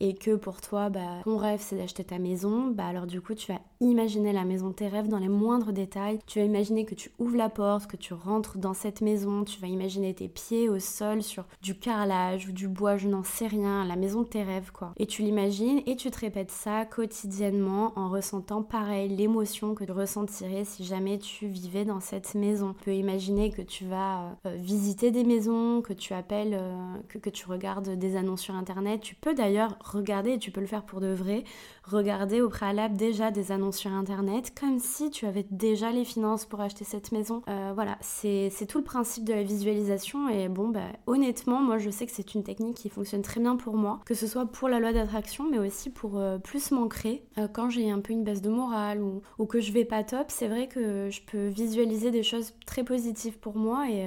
et 0.00 0.14
que 0.14 0.36
pour 0.36 0.60
toi, 0.60 0.88
bah, 0.90 1.22
ton 1.24 1.36
rêve 1.36 1.60
c'est 1.62 1.76
d'acheter 1.76 2.04
ta 2.04 2.18
maison, 2.18 2.68
bah 2.68 2.86
alors 2.86 3.06
du 3.06 3.20
coup 3.20 3.34
tu 3.34 3.52
vas 3.52 3.60
imaginer 3.80 4.32
la 4.32 4.44
maison 4.44 4.68
de 4.68 4.74
tes 4.74 4.88
rêves 4.88 5.08
dans 5.08 5.18
les 5.18 5.28
moindres 5.28 5.72
détails. 5.72 6.18
Tu 6.26 6.38
vas 6.38 6.44
imaginer 6.44 6.84
que 6.84 6.94
tu 6.94 7.10
ouvres 7.18 7.36
la 7.36 7.48
porte, 7.48 7.90
que 7.90 7.96
tu 7.96 8.14
rentres 8.14 8.58
dans 8.58 8.74
cette 8.74 9.00
maison, 9.00 9.44
tu 9.44 9.60
vas 9.60 9.68
imaginer 9.68 10.14
tes 10.14 10.28
pieds 10.28 10.68
au 10.68 10.78
sol 10.78 11.22
sur 11.22 11.44
du 11.62 11.74
carrelage 11.78 12.48
ou 12.48 12.52
du 12.52 12.68
bois, 12.68 12.96
je 12.96 13.08
n'en 13.08 13.24
sais 13.24 13.46
rien, 13.46 13.84
la 13.84 13.96
maison 13.96 14.22
de 14.22 14.28
tes 14.28 14.42
rêves 14.42 14.72
quoi. 14.72 14.92
Et 14.96 15.06
tu 15.06 15.22
l'imagines 15.22 15.82
et 15.86 15.96
tu 15.96 16.10
te 16.10 16.20
répètes 16.20 16.50
ça 16.50 16.84
quotidiennement 16.84 17.92
en 17.96 18.08
ressentant 18.08 18.62
pareil 18.62 19.08
l'émotion 19.08 19.74
que 19.74 19.84
tu 19.84 19.92
ressentirais 19.92 20.64
si 20.64 20.84
jamais 20.84 21.18
tu 21.18 21.46
vivais 21.46 21.84
dans 21.84 22.00
cette 22.00 22.34
maison. 22.34 22.74
Tu 22.78 22.84
peux 22.84 22.94
imaginer 22.94 23.50
que 23.50 23.62
tu 23.62 23.84
vas 23.84 24.36
euh, 24.46 24.56
visiter 24.56 25.10
des 25.10 25.24
maisons, 25.24 25.82
que 25.82 25.92
tu 25.92 26.14
appelles, 26.14 26.54
euh, 26.54 26.94
que, 27.08 27.18
que 27.18 27.30
tu 27.30 27.46
regardes 27.46 27.90
des 27.90 28.16
annonces 28.16 28.42
sur 28.42 28.54
internet. 28.54 29.00
Tu 29.00 29.14
peux 29.14 29.34
d'ailleurs 29.34 29.76
regarder, 29.88 30.32
et 30.32 30.38
tu 30.38 30.50
peux 30.50 30.60
le 30.60 30.66
faire 30.66 30.84
pour 30.84 31.00
de 31.00 31.12
vrai, 31.12 31.44
regarder 31.84 32.40
au 32.40 32.48
préalable 32.48 32.96
déjà 32.96 33.30
des 33.30 33.52
annonces 33.52 33.78
sur 33.78 33.90
internet, 33.92 34.52
comme 34.58 34.78
si 34.78 35.10
tu 35.10 35.26
avais 35.26 35.46
déjà 35.50 35.90
les 35.90 36.04
finances 36.04 36.44
pour 36.44 36.60
acheter 36.60 36.84
cette 36.84 37.12
maison. 37.12 37.42
Euh, 37.48 37.72
voilà, 37.74 37.96
c'est 38.00 38.50
tout 38.68 38.78
le 38.78 38.84
principe 38.84 39.24
de 39.24 39.32
la 39.32 39.42
visualisation 39.42 40.28
et 40.28 40.48
bon, 40.48 40.68
bah, 40.68 40.80
honnêtement, 41.06 41.60
moi 41.60 41.78
je 41.78 41.90
sais 41.90 42.06
que 42.06 42.12
c'est 42.12 42.34
une 42.34 42.42
technique 42.42 42.76
qui 42.76 42.88
fonctionne 42.88 43.22
très 43.22 43.40
bien 43.40 43.56
pour 43.56 43.76
moi, 43.76 44.00
que 44.04 44.14
ce 44.14 44.26
soit 44.26 44.46
pour 44.46 44.68
la 44.68 44.80
loi 44.80 44.92
d'attraction, 44.92 45.48
mais 45.50 45.58
aussi 45.58 45.90
pour 45.90 46.18
euh, 46.18 46.38
plus 46.38 46.70
m'ancrer. 46.70 47.24
Euh, 47.38 47.48
quand 47.48 47.70
j'ai 47.70 47.90
un 47.90 48.00
peu 48.00 48.12
une 48.12 48.24
baisse 48.24 48.42
de 48.42 48.50
morale 48.50 49.02
ou, 49.02 49.46
que 49.46 49.60
je 49.60 49.72
vais 49.72 49.86
pas 49.86 50.04
top, 50.04 50.26
c'est 50.28 50.48
vrai 50.48 50.68
que 50.68 51.08
je 51.10 51.22
peux 51.22 51.46
visualiser 51.46 52.10
des 52.10 52.22
choses 52.22 52.52
très 52.66 52.84
positives 52.84 53.38
pour 53.38 53.56
moi 53.56 53.88
et 53.88 54.06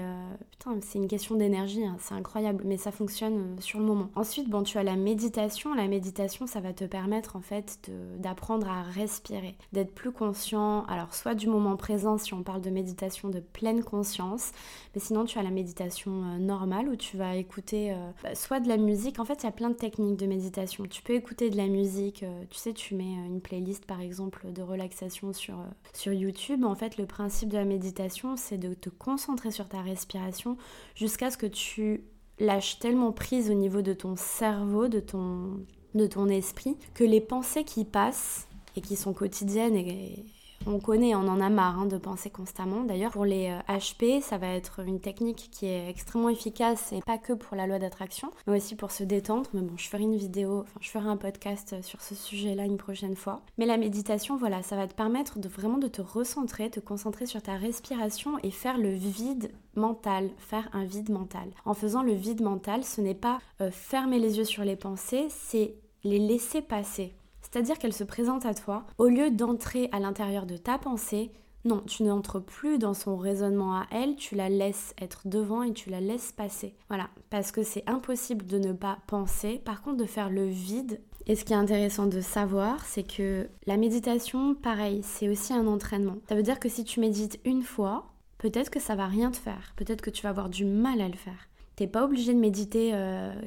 putain, 0.51 0.77
c'est 0.81 0.99
une 0.99 1.07
question 1.07 1.35
d'énergie, 1.35 1.83
hein, 1.83 1.95
c'est 1.99 2.13
incroyable, 2.13 2.63
mais 2.65 2.77
ça 2.77 2.91
fonctionne 2.91 3.55
sur 3.59 3.79
le 3.79 3.85
moment. 3.85 4.09
Ensuite, 4.15 4.49
bon, 4.49 4.61
tu 4.61 4.77
as 4.77 4.83
la 4.83 4.95
méditation 4.95 5.70
la 5.73 5.87
méditation, 5.87 6.47
ça 6.47 6.59
va 6.59 6.73
te 6.73 6.85
permettre 6.85 7.35
en 7.35 7.41
fait 7.41 7.91
d'apprendre 8.17 8.69
à 8.69 8.83
respirer, 8.83 9.55
d'être 9.71 9.93
plus 9.93 10.11
conscient, 10.11 10.83
alors 10.85 11.13
soit 11.13 11.35
du 11.35 11.47
moment 11.47 11.75
présent 11.77 12.17
si 12.17 12.33
on 12.33 12.43
parle 12.43 12.61
de 12.61 12.69
méditation 12.69 13.29
de 13.29 13.39
pleine 13.39 13.83
conscience, 13.83 14.51
mais 14.93 15.01
sinon 15.01 15.25
tu 15.25 15.39
as 15.39 15.43
la 15.43 15.49
méditation 15.49 16.23
euh, 16.23 16.37
normale 16.37 16.89
où 16.89 16.95
tu 16.95 17.17
vas 17.17 17.35
écouter 17.35 17.91
euh, 17.91 18.11
bah, 18.23 18.35
soit 18.35 18.59
de 18.59 18.67
la 18.67 18.77
musique, 18.77 19.19
en 19.19 19.25
fait 19.25 19.43
il 19.43 19.45
y 19.45 19.49
a 19.49 19.51
plein 19.51 19.69
de 19.69 19.75
techniques 19.75 20.17
de 20.17 20.25
méditation, 20.25 20.85
tu 20.85 21.01
peux 21.01 21.13
écouter 21.13 21.49
de 21.49 21.57
la 21.57 21.67
musique, 21.67 22.23
euh, 22.23 22.43
tu 22.49 22.57
sais 22.57 22.73
tu 22.73 22.95
mets 22.95 23.13
une 23.25 23.41
playlist 23.41 23.85
par 23.85 24.01
exemple 24.01 24.51
de 24.51 24.61
relaxation 24.61 25.33
sur, 25.33 25.55
sur 25.93 26.13
YouTube, 26.13 26.63
en 26.63 26.75
fait 26.75 26.97
le 26.97 27.05
principe 27.05 27.49
de 27.49 27.57
la 27.57 27.65
méditation 27.65 28.35
c'est 28.37 28.57
de 28.57 28.73
te 28.73 28.89
concentrer 28.89 29.51
sur 29.51 29.67
ta 29.67 29.81
respiration 29.81 30.57
jusqu'à 30.95 31.31
ce 31.31 31.37
que 31.37 31.47
tu 31.47 32.03
lâche 32.41 32.79
tellement 32.79 33.11
prise 33.11 33.49
au 33.49 33.53
niveau 33.53 33.81
de 33.81 33.93
ton 33.93 34.15
cerveau, 34.15 34.87
de 34.87 34.99
ton, 34.99 35.65
de 35.95 36.07
ton 36.07 36.27
esprit, 36.27 36.77
que 36.93 37.03
les 37.03 37.21
pensées 37.21 37.63
qui 37.63 37.85
passent 37.85 38.47
et 38.75 38.81
qui 38.81 38.95
sont 38.95 39.13
quotidiennes 39.13 39.75
et, 39.75 40.25
on 40.65 40.79
connaît, 40.79 41.15
on 41.15 41.27
en 41.27 41.39
a 41.41 41.49
marre 41.49 41.79
hein, 41.79 41.85
de 41.85 41.97
penser 41.97 42.29
constamment. 42.29 42.83
D'ailleurs, 42.83 43.11
pour 43.11 43.25
les 43.25 43.55
HP, 43.67 44.17
euh, 44.17 44.21
ça 44.21 44.37
va 44.37 44.47
être 44.47 44.81
une 44.85 44.99
technique 44.99 45.49
qui 45.51 45.65
est 45.65 45.89
extrêmement 45.89 46.29
efficace 46.29 46.93
et 46.93 47.01
pas 47.01 47.17
que 47.17 47.33
pour 47.33 47.55
la 47.57 47.67
loi 47.67 47.79
d'attraction, 47.79 48.31
mais 48.47 48.57
aussi 48.57 48.75
pour 48.75 48.91
se 48.91 49.03
détendre. 49.03 49.49
Mais 49.53 49.61
bon, 49.61 49.77
je 49.77 49.87
ferai 49.87 50.03
une 50.03 50.15
vidéo, 50.15 50.61
enfin, 50.61 50.79
je 50.81 50.89
ferai 50.89 51.07
un 51.07 51.17
podcast 51.17 51.75
sur 51.81 52.01
ce 52.01 52.15
sujet-là 52.15 52.65
une 52.65 52.77
prochaine 52.77 53.15
fois. 53.15 53.41
Mais 53.57 53.65
la 53.65 53.77
méditation, 53.77 54.37
voilà, 54.37 54.63
ça 54.63 54.75
va 54.75 54.87
te 54.87 54.93
permettre 54.93 55.39
de 55.39 55.47
vraiment 55.47 55.77
de 55.77 55.87
te 55.87 56.01
recentrer, 56.01 56.69
te 56.69 56.79
concentrer 56.79 57.25
sur 57.25 57.41
ta 57.41 57.55
respiration 57.55 58.37
et 58.43 58.51
faire 58.51 58.77
le 58.77 58.91
vide 58.91 59.51
mental, 59.75 60.29
faire 60.37 60.69
un 60.73 60.83
vide 60.83 61.09
mental. 61.09 61.49
En 61.65 61.73
faisant 61.73 62.03
le 62.03 62.13
vide 62.13 62.41
mental, 62.41 62.83
ce 62.83 63.01
n'est 63.01 63.15
pas 63.15 63.39
euh, 63.61 63.71
fermer 63.71 64.19
les 64.19 64.37
yeux 64.37 64.45
sur 64.45 64.63
les 64.63 64.75
pensées, 64.75 65.27
c'est 65.29 65.75
les 66.03 66.19
laisser 66.19 66.61
passer 66.61 67.13
c'est-à-dire 67.51 67.77
qu'elle 67.77 67.93
se 67.93 68.03
présente 68.03 68.45
à 68.45 68.53
toi, 68.53 68.85
au 68.97 69.07
lieu 69.07 69.29
d'entrer 69.29 69.89
à 69.91 69.99
l'intérieur 69.99 70.45
de 70.45 70.57
ta 70.57 70.77
pensée, 70.77 71.31
non, 71.63 71.83
tu 71.85 72.03
n'entres 72.03 72.39
plus 72.39 72.79
dans 72.79 72.93
son 72.93 73.17
raisonnement 73.17 73.75
à 73.75 73.85
elle, 73.91 74.15
tu 74.15 74.35
la 74.35 74.49
laisses 74.49 74.95
être 74.99 75.21
devant 75.25 75.61
et 75.61 75.73
tu 75.73 75.89
la 75.89 76.01
laisses 76.01 76.31
passer. 76.31 76.75
Voilà, 76.87 77.09
parce 77.29 77.51
que 77.51 77.61
c'est 77.61 77.87
impossible 77.87 78.45
de 78.45 78.57
ne 78.57 78.73
pas 78.73 78.97
penser, 79.05 79.59
par 79.63 79.81
contre 79.81 79.97
de 79.97 80.05
faire 80.05 80.29
le 80.29 80.45
vide. 80.45 81.01
Et 81.27 81.35
ce 81.35 81.45
qui 81.45 81.53
est 81.53 81.57
intéressant 81.57 82.07
de 82.07 82.19
savoir, 82.19 82.83
c'est 82.85 83.03
que 83.03 83.47
la 83.67 83.77
méditation, 83.77 84.55
pareil, 84.55 85.01
c'est 85.03 85.29
aussi 85.29 85.53
un 85.53 85.67
entraînement. 85.67 86.17
Ça 86.27 86.35
veut 86.35 86.43
dire 86.43 86.59
que 86.59 86.69
si 86.69 86.83
tu 86.83 86.99
médites 86.99 87.39
une 87.45 87.61
fois, 87.61 88.07
peut-être 88.39 88.71
que 88.71 88.79
ça 88.79 88.95
va 88.95 89.05
rien 89.05 89.29
te 89.29 89.37
faire, 89.37 89.73
peut-être 89.75 90.01
que 90.01 90.09
tu 90.09 90.23
vas 90.23 90.29
avoir 90.29 90.49
du 90.49 90.65
mal 90.65 90.99
à 90.99 91.07
le 91.07 91.15
faire. 91.15 91.47
T'es 91.77 91.87
pas 91.87 92.03
obligé 92.03 92.33
de 92.33 92.39
méditer 92.39 92.91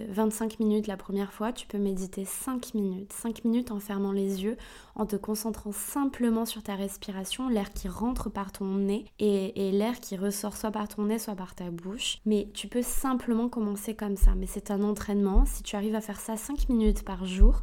25 0.09 0.53
euh, 0.53 0.65
minutes 0.65 0.87
la 0.87 0.97
première 0.97 1.33
fois, 1.33 1.53
tu 1.53 1.67
peux 1.67 1.79
méditer 1.79 2.25
5 2.25 2.75
minutes. 2.75 3.13
5 3.13 3.45
minutes 3.45 3.71
en 3.71 3.81
fermant 3.81 4.13
les 4.13 4.43
yeux, 4.43 4.57
en 4.95 5.05
te 5.05 5.17
concentrant 5.17 5.73
simplement 5.73 6.47
sur 6.47 6.63
ta 6.63 6.75
respiration, 6.75 7.49
l'air 7.49 7.73
qui 7.73 7.87
rentre 7.87 8.31
par 8.31 8.51
ton 8.51 8.65
nez 8.65 9.05
et, 9.19 9.71
l'air 9.73 10.01
qui 10.01 10.17
ressort 10.17 10.57
soit 10.57 10.71
par 10.71 10.89
ton 10.89 11.05
nez, 11.05 11.19
soit 11.19 11.37
par 11.37 11.55
ta 11.55 11.71
bouche. 11.71 12.19
Mais 12.25 12.49
tu 12.55 12.67
peux 12.67 12.83
simplement 12.83 13.49
commencer 13.49 13.95
comme 13.95 14.17
ça. 14.17 14.35
Mais 14.35 14.47
c'est 14.47 14.71
un 14.71 14.83
entraînement. 14.83 15.45
Si 15.45 15.63
tu 15.63 15.77
arrives 15.77 15.95
à 15.95 16.01
faire 16.01 16.21
ça 16.21 16.37
5 16.37 16.71
minutes 16.71 17.05
par 17.05 17.27
jour, 17.27 17.63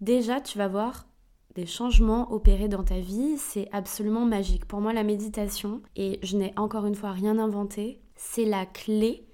déjà 0.00 0.40
tu 0.40 0.56
vas 0.56 0.68
voir 0.68 1.06
des 1.54 1.66
changements 1.66 2.32
opérés 2.32 2.68
dans 2.68 2.82
ta 2.82 2.98
vie, 2.98 3.36
c'est 3.36 3.68
absolument 3.72 4.24
magique. 4.24 4.64
Pour 4.64 4.80
moi, 4.80 4.94
la 4.94 5.04
méditation, 5.04 5.82
et 5.96 6.18
je 6.22 6.38
n'ai 6.38 6.54
encore 6.56 6.86
une 6.86 6.94
fois 6.94 7.12
rien 7.12 7.38
inventé, 7.38 8.00
c'est 8.16 8.46
la 8.46 8.64
clé 8.64 9.26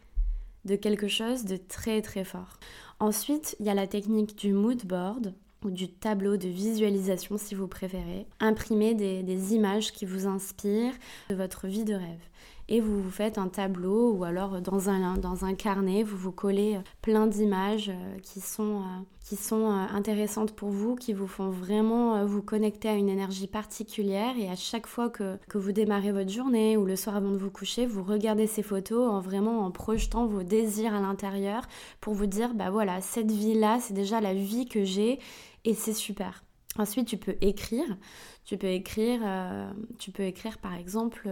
de 0.68 0.76
quelque 0.76 1.08
chose 1.08 1.44
de 1.44 1.56
très 1.56 2.02
très 2.02 2.24
fort. 2.24 2.58
Ensuite, 3.00 3.56
il 3.58 3.66
y 3.66 3.70
a 3.70 3.74
la 3.74 3.86
technique 3.86 4.36
du 4.36 4.52
mood 4.52 4.84
board 4.84 5.32
ou 5.64 5.70
du 5.70 5.88
tableau 5.88 6.36
de 6.36 6.46
visualisation 6.46 7.36
si 7.38 7.54
vous 7.54 7.66
préférez. 7.66 8.26
Imprimer 8.38 8.94
des, 8.94 9.22
des 9.22 9.54
images 9.54 9.92
qui 9.92 10.04
vous 10.04 10.26
inspirent 10.26 10.94
de 11.30 11.34
votre 11.34 11.66
vie 11.66 11.84
de 11.84 11.94
rêve 11.94 12.28
et 12.68 12.80
vous 12.80 13.02
vous 13.02 13.10
faites 13.10 13.38
un 13.38 13.48
tableau 13.48 14.12
ou 14.12 14.24
alors 14.24 14.60
dans 14.60 14.90
un, 14.90 15.16
dans 15.16 15.44
un 15.44 15.54
carnet, 15.54 16.02
vous 16.02 16.16
vous 16.16 16.32
collez 16.32 16.76
euh, 16.76 16.80
plein 17.02 17.26
d'images 17.26 17.88
euh, 17.88 18.18
qui 18.22 18.40
sont, 18.40 18.80
euh, 18.80 19.02
qui 19.24 19.36
sont 19.36 19.66
intéressantes 19.66 20.52
pour 20.52 20.70
vous, 20.70 20.94
qui 20.94 21.12
vous 21.12 21.26
font 21.26 21.48
vraiment 21.48 22.24
vous 22.24 22.42
connecter 22.42 22.88
à 22.88 22.94
une 22.94 23.08
énergie 23.08 23.46
particulière 23.46 24.34
et 24.38 24.48
à 24.48 24.56
chaque 24.56 24.86
fois 24.86 25.08
que, 25.08 25.38
que 25.48 25.58
vous 25.58 25.72
démarrez 25.72 26.12
votre 26.12 26.30
journée 26.30 26.76
ou 26.76 26.84
le 26.84 26.96
soir 26.96 27.16
avant 27.16 27.30
de 27.30 27.36
vous 27.36 27.50
coucher, 27.50 27.86
vous 27.86 28.02
regardez 28.02 28.46
ces 28.46 28.62
photos 28.62 29.08
en 29.08 29.20
vraiment 29.20 29.60
en 29.60 29.70
projetant 29.70 30.26
vos 30.26 30.42
désirs 30.42 30.94
à 30.94 31.00
l'intérieur 31.00 31.62
pour 32.00 32.14
vous 32.14 32.26
dire 32.26 32.54
bah 32.54 32.70
voilà, 32.70 33.00
cette 33.00 33.30
vie-là, 33.30 33.78
c'est 33.80 33.94
déjà 33.94 34.20
la 34.20 34.34
vie 34.34 34.66
que 34.66 34.84
j'ai 34.84 35.18
et 35.64 35.74
c'est 35.74 35.92
super. 35.92 36.42
Ensuite, 36.78 37.08
tu 37.08 37.16
peux 37.16 37.36
écrire. 37.40 37.96
Tu 38.44 38.56
peux 38.56 38.68
écrire, 38.68 39.20
écrire 40.18 40.58
par 40.58 40.74
exemple 40.74 41.28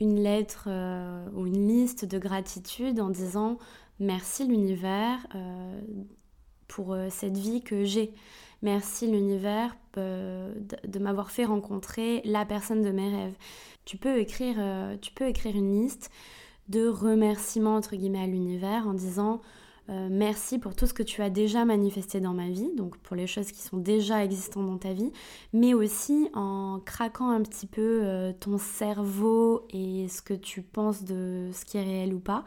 une 0.00 0.22
lettre 0.22 0.64
euh, 0.68 1.26
ou 1.34 1.46
une 1.46 1.68
liste 1.68 2.04
de 2.04 2.18
gratitude 2.18 3.00
en 3.00 3.10
disant 3.10 3.58
merci 4.00 4.46
l'univers 4.46 5.18
euh, 5.34 5.80
pour 6.68 6.92
euh, 6.92 7.08
cette 7.10 7.36
vie 7.36 7.62
que 7.62 7.84
j'ai. 7.84 8.12
Merci 8.62 9.06
l'univers 9.06 9.76
de, 9.94 10.98
m'avoir 10.98 11.30
fait 11.30 11.44
rencontrer 11.44 12.22
la 12.24 12.44
personne 12.44 12.82
de 12.82 12.90
mes 12.90 13.08
rêves. 13.08 13.34
Tu 13.84 13.96
peux 13.96 14.18
écrire, 14.18 14.56
tu 15.00 15.12
peux 15.12 15.28
écrire 15.28 15.54
une 15.56 15.80
liste 15.80 16.10
de 16.68 16.88
remerciements 16.88 17.76
entre 17.76 17.94
guillemets 17.94 18.22
à 18.22 18.26
l'univers 18.26 18.88
en 18.88 18.94
disant 18.94 19.40
euh, 19.90 20.08
merci 20.10 20.58
pour 20.58 20.74
tout 20.74 20.86
ce 20.86 20.92
que 20.92 21.02
tu 21.02 21.22
as 21.22 21.30
déjà 21.30 21.64
manifesté 21.64 22.20
dans 22.20 22.34
ma 22.34 22.50
vie, 22.50 22.70
donc 22.76 22.98
pour 22.98 23.16
les 23.16 23.26
choses 23.26 23.50
qui 23.52 23.62
sont 23.62 23.78
déjà 23.78 24.22
existantes 24.22 24.66
dans 24.66 24.76
ta 24.76 24.92
vie, 24.92 25.12
mais 25.54 25.72
aussi 25.72 26.28
en 26.34 26.78
craquant 26.84 27.30
un 27.30 27.40
petit 27.40 27.66
peu 27.66 28.00
euh, 28.02 28.32
ton 28.38 28.58
cerveau 28.58 29.66
et 29.70 30.08
ce 30.08 30.20
que 30.20 30.34
tu 30.34 30.60
penses 30.60 31.04
de 31.04 31.48
ce 31.54 31.64
qui 31.64 31.78
est 31.78 31.82
réel 31.82 32.12
ou 32.12 32.20
pas, 32.20 32.44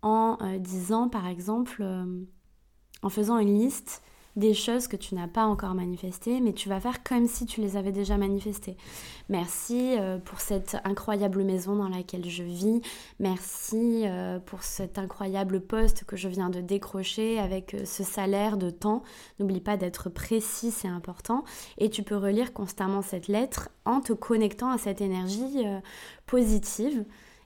en 0.00 0.38
euh, 0.40 0.58
disant 0.58 1.10
par 1.10 1.26
exemple, 1.26 1.84
en 3.02 3.08
faisant 3.10 3.38
une 3.38 3.58
liste 3.58 4.02
des 4.36 4.54
choses 4.54 4.88
que 4.88 4.96
tu 4.96 5.14
n'as 5.14 5.28
pas 5.28 5.44
encore 5.44 5.74
manifestées, 5.74 6.40
mais 6.40 6.52
tu 6.52 6.68
vas 6.68 6.80
faire 6.80 7.02
comme 7.02 7.26
si 7.26 7.46
tu 7.46 7.60
les 7.60 7.76
avais 7.76 7.92
déjà 7.92 8.16
manifestées. 8.16 8.76
Merci 9.28 9.96
euh, 9.98 10.18
pour 10.18 10.40
cette 10.40 10.76
incroyable 10.84 11.44
maison 11.44 11.76
dans 11.76 11.88
laquelle 11.88 12.28
je 12.28 12.42
vis. 12.42 12.80
Merci 13.20 14.02
euh, 14.04 14.38
pour 14.40 14.62
cet 14.62 14.98
incroyable 14.98 15.60
poste 15.60 16.04
que 16.04 16.16
je 16.16 16.28
viens 16.28 16.50
de 16.50 16.60
décrocher 16.60 17.38
avec 17.38 17.74
euh, 17.74 17.84
ce 17.84 18.02
salaire 18.02 18.56
de 18.56 18.70
temps. 18.70 19.02
N'oublie 19.38 19.60
pas 19.60 19.76
d'être 19.76 20.10
précis, 20.10 20.70
c'est 20.72 20.88
important. 20.88 21.44
Et 21.78 21.88
tu 21.88 22.02
peux 22.02 22.16
relire 22.16 22.52
constamment 22.52 23.02
cette 23.02 23.28
lettre 23.28 23.70
en 23.84 24.00
te 24.00 24.12
connectant 24.12 24.70
à 24.70 24.78
cette 24.78 25.00
énergie 25.00 25.64
positive. 26.26 27.04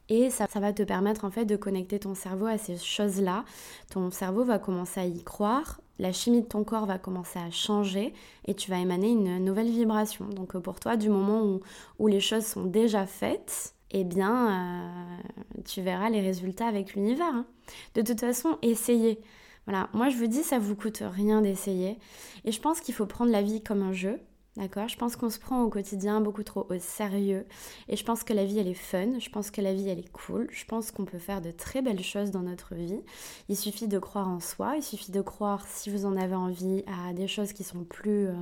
Et 0.08 0.30
ça, 0.30 0.46
ça, 0.46 0.60
va 0.60 0.72
te 0.72 0.82
permettre 0.82 1.24
en 1.24 1.30
fait 1.30 1.44
de 1.44 1.56
connecter 1.56 1.98
ton 1.98 2.14
cerveau 2.14 2.46
à 2.46 2.56
ces 2.56 2.78
choses-là. 2.78 3.44
Ton 3.90 4.10
cerveau 4.10 4.42
va 4.42 4.58
commencer 4.58 5.00
à 5.00 5.04
y 5.04 5.22
croire, 5.22 5.80
la 5.98 6.12
chimie 6.12 6.42
de 6.42 6.46
ton 6.46 6.64
corps 6.64 6.86
va 6.86 6.98
commencer 6.98 7.38
à 7.38 7.50
changer 7.50 8.12
et 8.46 8.54
tu 8.54 8.70
vas 8.70 8.78
émaner 8.78 9.10
une 9.10 9.44
nouvelle 9.44 9.70
vibration. 9.70 10.26
Donc 10.28 10.54
euh, 10.54 10.60
pour 10.60 10.80
toi, 10.80 10.96
du 10.96 11.08
moment 11.08 11.60
où, 11.98 12.06
les 12.06 12.20
choses 12.20 12.44
sont 12.44 12.64
déjà 12.64 13.06
faites, 13.06 13.74
eh 13.90 14.04
bien, 14.04 14.48
euh, 14.48 15.62
tu 15.64 15.82
verras 15.82 16.10
les 16.10 16.20
résultats 16.20 16.66
avec 16.66 16.94
l'univers. 16.94 17.32
Hein. 17.32 17.46
De 17.94 18.02
toute 18.02 18.20
façon, 18.20 18.58
essayez. 18.62 19.20
Voilà, 19.66 19.88
moi 19.92 20.08
je 20.08 20.16
vous 20.16 20.28
dis, 20.28 20.42
ça 20.42 20.58
vous 20.58 20.76
coûte 20.76 21.02
rien 21.02 21.42
d'essayer. 21.42 21.98
Et 22.44 22.52
je 22.52 22.60
pense 22.60 22.80
qu'il 22.80 22.94
faut 22.94 23.06
prendre 23.06 23.30
la 23.30 23.42
vie 23.42 23.62
comme 23.62 23.82
un 23.82 23.92
jeu. 23.92 24.20
D'accord 24.58 24.88
Je 24.88 24.96
pense 24.96 25.14
qu'on 25.14 25.30
se 25.30 25.38
prend 25.38 25.62
au 25.62 25.68
quotidien 25.68 26.20
beaucoup 26.20 26.42
trop 26.42 26.66
au 26.68 26.80
sérieux. 26.80 27.46
Et 27.88 27.94
je 27.94 28.04
pense 28.04 28.24
que 28.24 28.32
la 28.32 28.44
vie, 28.44 28.58
elle 28.58 28.66
est 28.66 28.74
fun. 28.74 29.20
Je 29.20 29.30
pense 29.30 29.52
que 29.52 29.60
la 29.60 29.72
vie, 29.72 29.88
elle 29.88 30.00
est 30.00 30.10
cool. 30.10 30.48
Je 30.50 30.64
pense 30.64 30.90
qu'on 30.90 31.04
peut 31.04 31.20
faire 31.20 31.40
de 31.40 31.52
très 31.52 31.80
belles 31.80 32.02
choses 32.02 32.32
dans 32.32 32.40
notre 32.40 32.74
vie. 32.74 33.00
Il 33.48 33.56
suffit 33.56 33.86
de 33.86 34.00
croire 34.00 34.26
en 34.26 34.40
soi. 34.40 34.74
Il 34.76 34.82
suffit 34.82 35.12
de 35.12 35.20
croire, 35.20 35.64
si 35.68 35.90
vous 35.90 36.06
en 36.06 36.16
avez 36.16 36.34
envie, 36.34 36.82
à 36.88 37.12
des 37.12 37.28
choses 37.28 37.52
qui 37.52 37.62
sont 37.62 37.84
plus, 37.84 38.26
euh, 38.26 38.34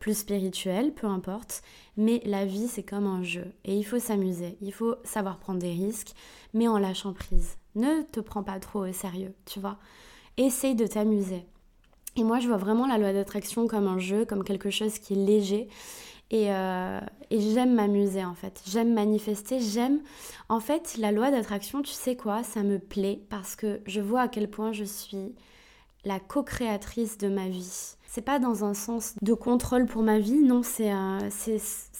plus 0.00 0.18
spirituelles, 0.18 0.92
peu 0.92 1.06
importe. 1.06 1.62
Mais 1.96 2.20
la 2.24 2.44
vie, 2.44 2.66
c'est 2.66 2.82
comme 2.82 3.06
un 3.06 3.22
jeu. 3.22 3.46
Et 3.64 3.76
il 3.76 3.84
faut 3.84 4.00
s'amuser. 4.00 4.58
Il 4.60 4.72
faut 4.72 4.96
savoir 5.04 5.38
prendre 5.38 5.60
des 5.60 5.72
risques, 5.72 6.14
mais 6.54 6.66
en 6.66 6.76
lâchant 6.76 7.12
prise. 7.12 7.56
Ne 7.76 8.02
te 8.02 8.18
prends 8.18 8.42
pas 8.42 8.58
trop 8.58 8.84
au 8.84 8.92
sérieux, 8.92 9.32
tu 9.44 9.60
vois. 9.60 9.78
Essaye 10.38 10.74
de 10.74 10.88
t'amuser. 10.88 11.46
Et 12.16 12.24
moi, 12.24 12.40
je 12.40 12.48
vois 12.48 12.56
vraiment 12.56 12.86
la 12.86 12.98
loi 12.98 13.12
d'attraction 13.12 13.66
comme 13.66 13.86
un 13.86 13.98
jeu, 13.98 14.24
comme 14.24 14.42
quelque 14.42 14.70
chose 14.70 14.98
qui 14.98 15.12
est 15.12 15.16
léger. 15.16 15.68
Et, 16.30 16.50
euh, 16.50 16.98
et 17.30 17.40
j'aime 17.40 17.74
m'amuser 17.74 18.24
en 18.24 18.34
fait. 18.34 18.62
J'aime 18.66 18.92
manifester. 18.94 19.60
J'aime. 19.60 20.00
En 20.48 20.60
fait, 20.60 20.96
la 20.98 21.12
loi 21.12 21.30
d'attraction, 21.30 21.82
tu 21.82 21.92
sais 21.92 22.16
quoi 22.16 22.42
Ça 22.42 22.62
me 22.62 22.78
plaît 22.78 23.20
parce 23.28 23.54
que 23.54 23.80
je 23.86 24.00
vois 24.00 24.22
à 24.22 24.28
quel 24.28 24.50
point 24.50 24.72
je 24.72 24.84
suis 24.84 25.34
la 26.04 26.18
co-créatrice 26.18 27.18
de 27.18 27.28
ma 27.28 27.48
vie. 27.48 27.96
C'est 28.06 28.22
pas 28.22 28.38
dans 28.38 28.64
un 28.64 28.74
sens 28.74 29.14
de 29.20 29.34
contrôle 29.34 29.86
pour 29.86 30.02
ma 30.02 30.18
vie, 30.18 30.38
non, 30.38 30.62
c'est 30.62 30.90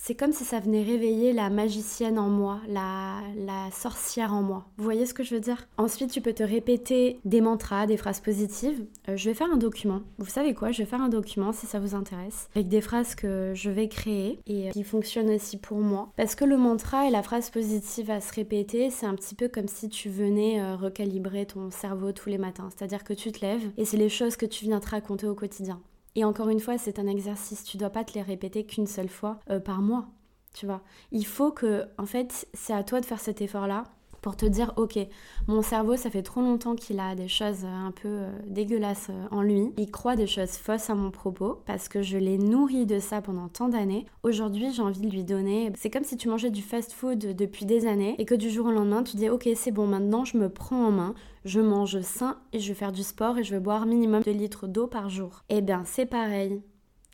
c'est 0.07 0.14
comme 0.14 0.33
si 0.33 0.45
ça 0.45 0.61
venait 0.61 0.85
réveiller 0.85 1.33
la 1.33 1.51
magicienne 1.51 2.16
en 2.16 2.29
moi, 2.29 2.61
la, 2.69 3.23
sorcière 3.73 4.33
en 4.33 4.40
moi. 4.40 4.64
Vous 4.77 4.85
voyez 4.85 5.05
ce 5.05 5.12
que 5.12 5.25
je 5.25 5.35
veux 5.35 5.40
dire? 5.40 5.66
Ensuite, 5.79 6.12
tu 6.12 6.21
peux 6.21 6.33
te 6.33 6.45
répéter 6.45 7.19
des 7.25 7.40
mantras, 7.40 7.87
des 7.87 7.97
phrases 7.97 8.21
positives. 8.21 8.85
Euh, 9.09 9.16
je 9.16 9.29
vais 9.29 9.35
faire 9.35 9.51
un 9.53 9.57
document. 9.57 10.03
Vous 10.19 10.31
savez 10.31 10.55
quoi? 10.55 10.71
Je 10.71 10.79
vais 10.79 10.88
faire 10.88 11.03
un 11.03 11.09
document 11.09 11.53
si 11.53 11.66
ça 11.66 11.81
vous 11.81 11.97
intéresse, 11.97 12.49
avec 12.55 12.69
des 12.69 12.81
phrases 12.81 13.16
que 13.16 13.51
je 13.53 13.69
vais 13.69 13.88
créer 13.88 14.38
et 14.47 14.69
euh, 14.69 14.71
qui 14.71 14.85
fonctionnent 14.85 15.31
aussi 15.31 15.57
pour 15.57 15.79
moi. 15.79 16.12
Parce 16.16 16.37
que 16.37 16.45
le 16.45 16.57
mantra 16.57 17.09
et 17.09 17.11
la 17.11 17.25
phrase 17.25 17.51
positive 17.51 18.09
à 18.12 18.21
se 18.21 18.33
répéter, 18.33 18.90
c'est 18.90 19.07
un 19.07 19.14
petit 19.16 19.35
peu 19.35 19.49
comme 19.49 19.66
si 19.66 19.88
tu 19.88 20.09
venais 20.09 20.61
euh, 20.61 20.77
recalibrer 20.77 21.47
ton 21.47 21.73
cerveau 21.73 22.12
tous 22.12 22.29
les 22.29 22.38
matins. 22.38 22.69
C'est-à-dire 22.77 23.03
que 23.03 23.12
tu 23.12 23.33
te 23.33 23.45
lèves 23.45 23.73
et 23.77 23.85
c'est 23.85 23.97
les 23.97 24.09
choses 24.09 24.37
que 24.37 24.47
tu 24.47 24.66
viens 24.66 24.79
te 24.79 24.90
raconter 24.90 25.27
au 25.27 25.35
quotidien. 25.35 25.81
Et 26.16 26.24
encore 26.24 26.48
une 26.48 26.61
fois, 26.61 26.79
c'est 26.79 26.98
un 26.98 27.07
exercice. 27.07 27.62
Tu 27.62 27.76
dois 27.76 27.90
pas 27.90 28.02
te 28.02 28.14
les 28.14 28.22
répéter 28.22 28.64
qu'une 28.64 28.87
seule 28.87 29.11
fois 29.11 29.38
euh, 29.50 29.61
par 29.61 29.83
mois. 29.83 30.09
Tu 30.55 30.64
vois. 30.64 30.83
Il 31.12 31.26
faut 31.26 31.52
que, 31.52 31.85
en 31.98 32.07
fait, 32.07 32.48
c'est 32.55 32.72
à 32.72 32.83
toi 32.83 33.00
de 33.00 33.07
faire 33.07 33.20
cet 33.20 33.42
effort-là 33.42 33.85
pour 34.27 34.37
te 34.37 34.45
dire 34.45 34.73
ok 34.75 34.99
mon 35.47 35.62
cerveau 35.62 35.95
ça 35.95 36.11
fait 36.11 36.25
trop 36.25 36.41
longtemps 36.41 36.75
qu'il 36.75 36.99
a 36.99 37.15
des 37.15 37.29
choses 37.29 37.65
un 37.65 37.93
peu 37.93 38.09
euh, 38.09 38.33
dégueulasses 38.49 39.07
euh, 39.11 39.29
en 39.31 39.41
lui 39.41 39.71
il 39.77 39.89
croit 39.89 40.17
des 40.17 40.27
choses 40.27 40.57
fausses 40.57 40.91
à 40.91 40.97
mon 40.97 41.12
propos 41.12 41.61
parce 41.65 41.89
que 41.89 42.03
je 42.03 42.19
l'ai 42.19 42.37
nourri 42.37 42.87
de 42.87 42.99
ça 42.99 43.23
pendant 43.23 43.47
tant 43.47 43.69
d'années 43.69 44.05
aujourd'hui 44.25 44.73
j'ai 44.73 44.83
envie 44.83 45.03
de 45.03 45.09
lui 45.09 45.23
donner 45.23 45.71
c'est 45.77 45.91
comme 45.91 46.03
si 46.03 46.17
tu 46.17 46.29
mangeais 46.29 46.51
du 46.51 46.61
fast 46.61 46.93
food 46.93 47.37
depuis 47.37 47.67
des 47.67 47.87
années 47.87 48.17
et 48.19 48.25
que 48.25 48.35
du 48.35 48.51
jour 48.51 48.67
au 48.67 48.73
lendemain 48.73 49.05
tu 49.05 49.17
dis 49.17 49.31
ok 49.31 49.49
c'est 49.55 49.71
bon 49.71 49.87
maintenant 49.87 50.25
je 50.25 50.39
me 50.39 50.49
prends 50.49 50.89
en 50.89 50.91
main 50.91 51.15
je 51.45 51.61
mange 51.61 52.01
sain 52.01 52.37
et 52.53 52.59
je 52.59 52.67
vais 52.67 52.75
faire 52.75 52.91
du 52.91 53.05
sport 53.05 53.39
et 53.39 53.45
je 53.45 53.55
vais 53.55 53.61
boire 53.61 53.87
minimum 53.87 54.25
2 54.25 54.33
litres 54.33 54.67
d'eau 54.67 54.89
par 54.89 55.09
jour. 55.09 55.45
Eh 55.49 55.61
bien, 55.61 55.85
c'est 55.85 56.05
pareil. 56.05 56.61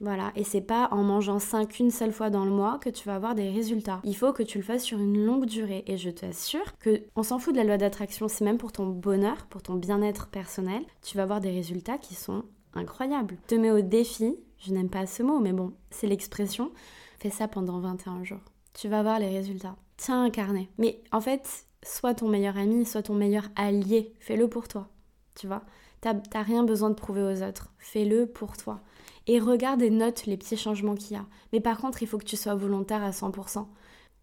Voilà, 0.03 0.33
et 0.35 0.43
c'est 0.43 0.61
pas 0.61 0.89
en 0.91 1.05
mangeant 1.05 1.39
5 1.39 1.79
une 1.79 1.93
seule 1.93 2.13
fois 2.13 2.29
dans 2.29 2.45
le 2.45 2.51
mois 2.51 2.81
que 2.81 2.91
tu 2.91 3.07
vas 3.07 3.15
avoir 3.15 3.37
des 3.37 3.49
résultats. 3.49 4.01
Il 4.03 4.17
faut 4.17 4.33
que 4.33 4.43
tu 4.43 4.59
le 4.59 4.65
fasses 4.65 4.83
sur 4.83 4.99
une 4.99 5.25
longue 5.25 5.47
durée 5.47 5.85
et 5.87 5.97
je 5.97 6.11
t'assure 6.11 6.77
que 6.81 7.05
on 7.15 7.23
s'en 7.23 7.39
fout 7.39 7.55
de 7.55 7.59
la 7.59 7.65
loi 7.65 7.77
d'attraction, 7.77 8.27
c'est 8.27 8.45
même 8.45 8.59
pour 8.59 8.73
ton 8.73 8.87
bonheur, 8.87 9.47
pour 9.47 9.63
ton 9.63 9.77
bien-être 9.77 10.27
personnel, 10.27 10.83
tu 11.03 11.17
vas 11.17 11.23
avoir 11.23 11.41
des 11.41 11.53
résultats 11.53 11.99
qui 11.99 12.17
sont 12.17 12.43
incroyables. 12.75 13.37
Te 13.47 13.55
mets 13.55 13.71
au 13.71 13.81
défi, 13.81 14.35
je 14.59 14.73
n'aime 14.73 14.91
pas 14.91 15.07
ce 15.07 15.23
mot 15.23 15.39
mais 15.39 15.53
bon, 15.53 15.73
c'est 15.91 16.09
l'expression. 16.09 16.73
Fais 17.21 17.31
ça 17.31 17.47
pendant 17.47 17.79
21 17.79 18.25
jours. 18.25 18.41
Tu 18.75 18.89
vas 18.89 19.05
voir 19.05 19.21
les 19.21 19.29
résultats. 19.29 19.77
Tiens 19.99 20.25
un 20.25 20.31
carnet. 20.31 20.69
Mais 20.79 21.01
en 21.13 21.21
fait, 21.21 21.67
sois 21.85 22.15
ton 22.15 22.29
meilleur 22.29 22.57
ami, 22.57 22.85
sois 22.85 23.03
ton 23.03 23.15
meilleur 23.15 23.45
allié. 23.55 24.13
Fais-le 24.19 24.49
pour 24.49 24.67
toi. 24.67 24.89
Tu 25.37 25.47
vois 25.47 25.63
T'as 26.03 26.43
rien 26.43 26.65
besoin 26.65 26.91
de 26.91 26.95
prouver 26.95 27.23
aux 27.23 27.43
autres. 27.43 27.73
Fais-le 27.79 28.27
pour 28.27 28.57
toi 28.57 28.81
et 29.27 29.39
regarde 29.39 29.83
et 29.83 29.91
note 29.91 30.27
les 30.27 30.37
petits 30.37 30.57
changements 30.57 30.97
qu'il 30.97 31.17
y 31.17 31.21
a. 31.21 31.25
Mais 31.53 31.61
par 31.61 31.79
contre, 31.79 32.03
il 32.03 32.09
faut 32.09 32.19
que 32.19 32.25
tu 32.25 32.37
sois 32.37 32.55
volontaire 32.55 33.03
à 33.03 33.11
100%. 33.11 33.67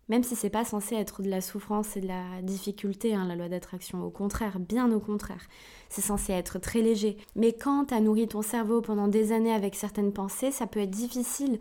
Même 0.10 0.24
si 0.24 0.36
c'est 0.36 0.50
pas 0.50 0.66
censé 0.66 0.96
être 0.96 1.22
de 1.22 1.30
la 1.30 1.40
souffrance 1.40 1.96
et 1.96 2.02
de 2.02 2.08
la 2.08 2.42
difficulté, 2.42 3.14
hein, 3.14 3.26
la 3.28 3.36
loi 3.36 3.48
d'attraction. 3.48 4.04
Au 4.04 4.10
contraire, 4.10 4.60
bien 4.60 4.92
au 4.92 5.00
contraire. 5.00 5.48
C'est 5.90 6.02
censé 6.02 6.34
être 6.34 6.60
très 6.60 6.82
léger. 6.82 7.18
Mais 7.36 7.54
quand 7.54 7.86
tu 7.86 7.94
as 7.94 8.02
nourri 8.02 8.28
ton 8.28 8.42
cerveau 8.42 8.82
pendant 8.82 9.08
des 9.08 9.32
années 9.32 9.54
avec 9.54 9.76
certaines 9.76 10.12
pensées, 10.12 10.52
ça 10.52 10.68
peut 10.68 10.80
être 10.80 10.90
difficile 10.90 11.60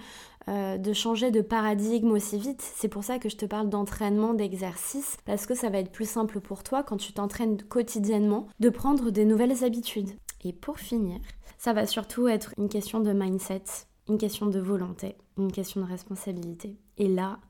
euh, 0.48 0.78
de 0.78 0.92
changer 0.94 1.30
de 1.30 1.42
paradigme 1.42 2.10
aussi 2.10 2.38
vite. 2.38 2.62
C'est 2.62 2.88
pour 2.88 3.04
ça 3.04 3.18
que 3.18 3.28
je 3.28 3.36
te 3.36 3.44
parle 3.44 3.68
d'entraînement, 3.68 4.32
d'exercice, 4.32 5.18
parce 5.26 5.44
que 5.44 5.54
ça 5.54 5.68
va 5.68 5.78
être 5.78 5.92
plus 5.92 6.08
simple 6.08 6.40
pour 6.40 6.62
toi 6.62 6.82
quand 6.82 6.96
tu 6.96 7.12
t'entraînes 7.12 7.62
quotidiennement 7.62 8.48
de 8.60 8.70
prendre 8.70 9.10
des 9.10 9.26
nouvelles 9.26 9.62
habitudes. 9.62 10.10
Et 10.44 10.54
pour 10.54 10.78
finir, 10.78 11.18
ça 11.58 11.74
va 11.74 11.86
surtout 11.86 12.28
être 12.28 12.54
une 12.56 12.70
question 12.70 13.00
de 13.00 13.12
mindset, 13.12 13.64
une 14.08 14.16
question 14.16 14.46
de 14.46 14.58
volonté, 14.58 15.16
une 15.36 15.52
question 15.52 15.82
de 15.82 15.86
responsabilité. 15.86 16.76
Et 16.96 17.08
là, 17.08 17.40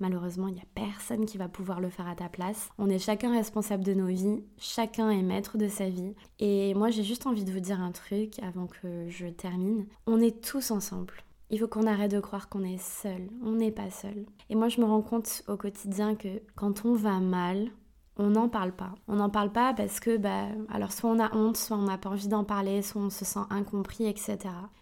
malheureusement, 0.00 0.48
il 0.48 0.54
n'y 0.54 0.60
a 0.60 0.66
personne 0.74 1.26
qui 1.26 1.38
va 1.38 1.48
pouvoir 1.48 1.80
le 1.80 1.90
faire 1.90 2.08
à 2.08 2.14
ta 2.14 2.28
place. 2.28 2.68
On 2.78 2.88
est 2.88 2.98
chacun 2.98 3.32
responsable 3.32 3.84
de 3.84 3.94
nos 3.94 4.06
vies, 4.06 4.42
chacun 4.58 5.10
est 5.10 5.22
maître 5.22 5.58
de 5.58 5.68
sa 5.68 5.88
vie. 5.88 6.14
Et 6.38 6.74
moi, 6.74 6.90
j'ai 6.90 7.02
juste 7.02 7.26
envie 7.26 7.44
de 7.44 7.52
vous 7.52 7.60
dire 7.60 7.80
un 7.80 7.92
truc 7.92 8.38
avant 8.40 8.66
que 8.66 9.08
je 9.08 9.26
termine. 9.26 9.86
On 10.06 10.20
est 10.20 10.42
tous 10.42 10.70
ensemble. 10.70 11.14
Il 11.50 11.58
faut 11.58 11.68
qu'on 11.68 11.86
arrête 11.86 12.10
de 12.10 12.20
croire 12.20 12.48
qu'on 12.48 12.64
est 12.64 12.82
seul. 12.82 13.28
On 13.44 13.52
n'est 13.52 13.70
pas 13.70 13.90
seul. 13.90 14.26
Et 14.50 14.54
moi, 14.54 14.68
je 14.68 14.80
me 14.80 14.86
rends 14.86 15.02
compte 15.02 15.42
au 15.46 15.56
quotidien 15.56 16.14
que 16.14 16.42
quand 16.56 16.84
on 16.84 16.94
va 16.94 17.20
mal, 17.20 17.70
on 18.16 18.30
n'en 18.30 18.48
parle 18.48 18.72
pas. 18.72 18.94
On 19.08 19.16
n'en 19.16 19.30
parle 19.30 19.52
pas 19.52 19.74
parce 19.74 20.00
que, 20.00 20.16
bah, 20.16 20.46
alors 20.68 20.92
soit 20.92 21.10
on 21.10 21.18
a 21.18 21.34
honte, 21.34 21.56
soit 21.56 21.76
on 21.76 21.82
n'a 21.82 21.98
pas 21.98 22.10
envie 22.10 22.28
d'en 22.28 22.44
parler, 22.44 22.82
soit 22.82 23.02
on 23.02 23.10
se 23.10 23.24
sent 23.24 23.40
incompris, 23.50 24.06
etc. 24.06 24.38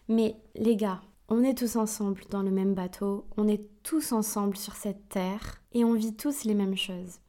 Mais 0.08 0.36
les 0.54 0.76
gars, 0.76 1.00
on 1.32 1.42
est 1.44 1.56
tous 1.56 1.76
ensemble 1.76 2.20
dans 2.28 2.42
le 2.42 2.50
même 2.50 2.74
bateau, 2.74 3.24
on 3.38 3.48
est 3.48 3.66
tous 3.82 4.12
ensemble 4.12 4.54
sur 4.54 4.74
cette 4.74 5.08
terre 5.08 5.62
et 5.72 5.82
on 5.82 5.94
vit 5.94 6.14
tous 6.14 6.44
les 6.44 6.52
mêmes 6.52 6.76
choses. 6.76 7.20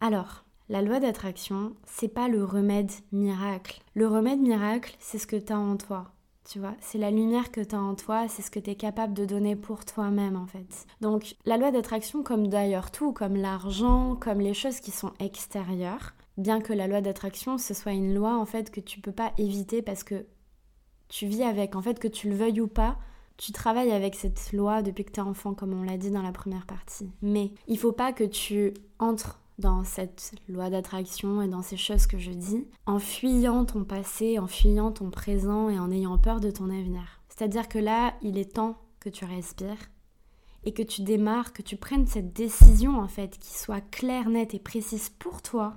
Alors, 0.00 0.46
la 0.70 0.80
loi 0.80 1.00
d'attraction, 1.00 1.74
c'est 1.84 2.08
pas 2.08 2.28
le 2.28 2.42
remède 2.42 2.90
miracle. 3.12 3.82
Le 3.94 4.06
remède 4.06 4.40
miracle, 4.40 4.96
c'est 5.00 5.18
ce 5.18 5.26
que 5.26 5.36
tu 5.36 5.52
as 5.52 5.58
en 5.58 5.76
toi 5.76 6.12
tu 6.48 6.60
vois. 6.60 6.76
C'est 6.80 6.98
la 6.98 7.10
lumière 7.10 7.50
que 7.50 7.60
tu 7.60 7.74
as 7.74 7.80
en 7.80 7.96
toi, 7.96 8.28
c'est 8.28 8.40
ce 8.40 8.52
que 8.52 8.60
tu 8.60 8.70
es 8.70 8.76
capable 8.76 9.14
de 9.14 9.24
donner 9.24 9.56
pour 9.56 9.84
toi-même 9.84 10.36
en 10.36 10.46
fait. 10.46 10.86
Donc 11.00 11.34
la 11.44 11.56
loi 11.56 11.72
d'attraction, 11.72 12.22
comme 12.22 12.46
d'ailleurs 12.46 12.92
tout, 12.92 13.12
comme 13.12 13.34
l'argent, 13.34 14.14
comme 14.14 14.38
les 14.38 14.54
choses 14.54 14.78
qui 14.78 14.92
sont 14.92 15.12
extérieures, 15.18 16.14
bien 16.36 16.60
que 16.60 16.72
la 16.72 16.86
loi 16.86 17.00
d'attraction, 17.00 17.58
ce 17.58 17.74
soit 17.74 17.94
une 17.94 18.14
loi 18.14 18.38
en 18.38 18.46
fait 18.46 18.70
que 18.70 18.78
tu 18.78 19.00
peux 19.00 19.10
pas 19.10 19.32
éviter 19.38 19.82
parce 19.82 20.04
que 20.04 20.24
tu 21.08 21.26
vis 21.26 21.42
avec, 21.42 21.74
en 21.74 21.82
fait, 21.82 21.98
que 21.98 22.08
tu 22.08 22.28
le 22.28 22.36
veuilles 22.36 22.60
ou 22.60 22.68
pas, 22.68 22.96
tu 23.36 23.52
travailles 23.52 23.92
avec 23.92 24.14
cette 24.14 24.52
loi 24.52 24.82
depuis 24.82 25.04
que 25.04 25.12
tu 25.12 25.20
es 25.20 25.22
enfant, 25.22 25.54
comme 25.54 25.74
on 25.74 25.82
l'a 25.82 25.96
dit 25.96 26.10
dans 26.10 26.22
la 26.22 26.32
première 26.32 26.66
partie. 26.66 27.10
Mais 27.22 27.52
il 27.68 27.78
faut 27.78 27.92
pas 27.92 28.12
que 28.12 28.24
tu 28.24 28.72
entres 28.98 29.40
dans 29.58 29.84
cette 29.84 30.34
loi 30.48 30.70
d'attraction 30.70 31.40
et 31.42 31.48
dans 31.48 31.62
ces 31.62 31.76
choses 31.76 32.06
que 32.06 32.18
je 32.18 32.30
dis, 32.30 32.66
en 32.84 32.98
fuyant 32.98 33.64
ton 33.64 33.84
passé, 33.84 34.38
en 34.38 34.46
fuyant 34.46 34.92
ton 34.92 35.10
présent 35.10 35.70
et 35.70 35.78
en 35.78 35.90
ayant 35.90 36.18
peur 36.18 36.40
de 36.40 36.50
ton 36.50 36.64
avenir. 36.64 37.20
C'est-à-dire 37.28 37.68
que 37.68 37.78
là, 37.78 38.14
il 38.22 38.38
est 38.38 38.54
temps 38.54 38.78
que 39.00 39.08
tu 39.08 39.24
respires 39.24 39.90
et 40.64 40.72
que 40.72 40.82
tu 40.82 41.02
démarres, 41.02 41.52
que 41.52 41.62
tu 41.62 41.76
prennes 41.76 42.06
cette 42.06 42.32
décision 42.32 42.98
en 42.98 43.08
fait 43.08 43.38
qui 43.38 43.56
soit 43.56 43.80
claire, 43.80 44.28
nette 44.28 44.54
et 44.54 44.58
précise 44.58 45.10
pour 45.10 45.40
toi, 45.40 45.76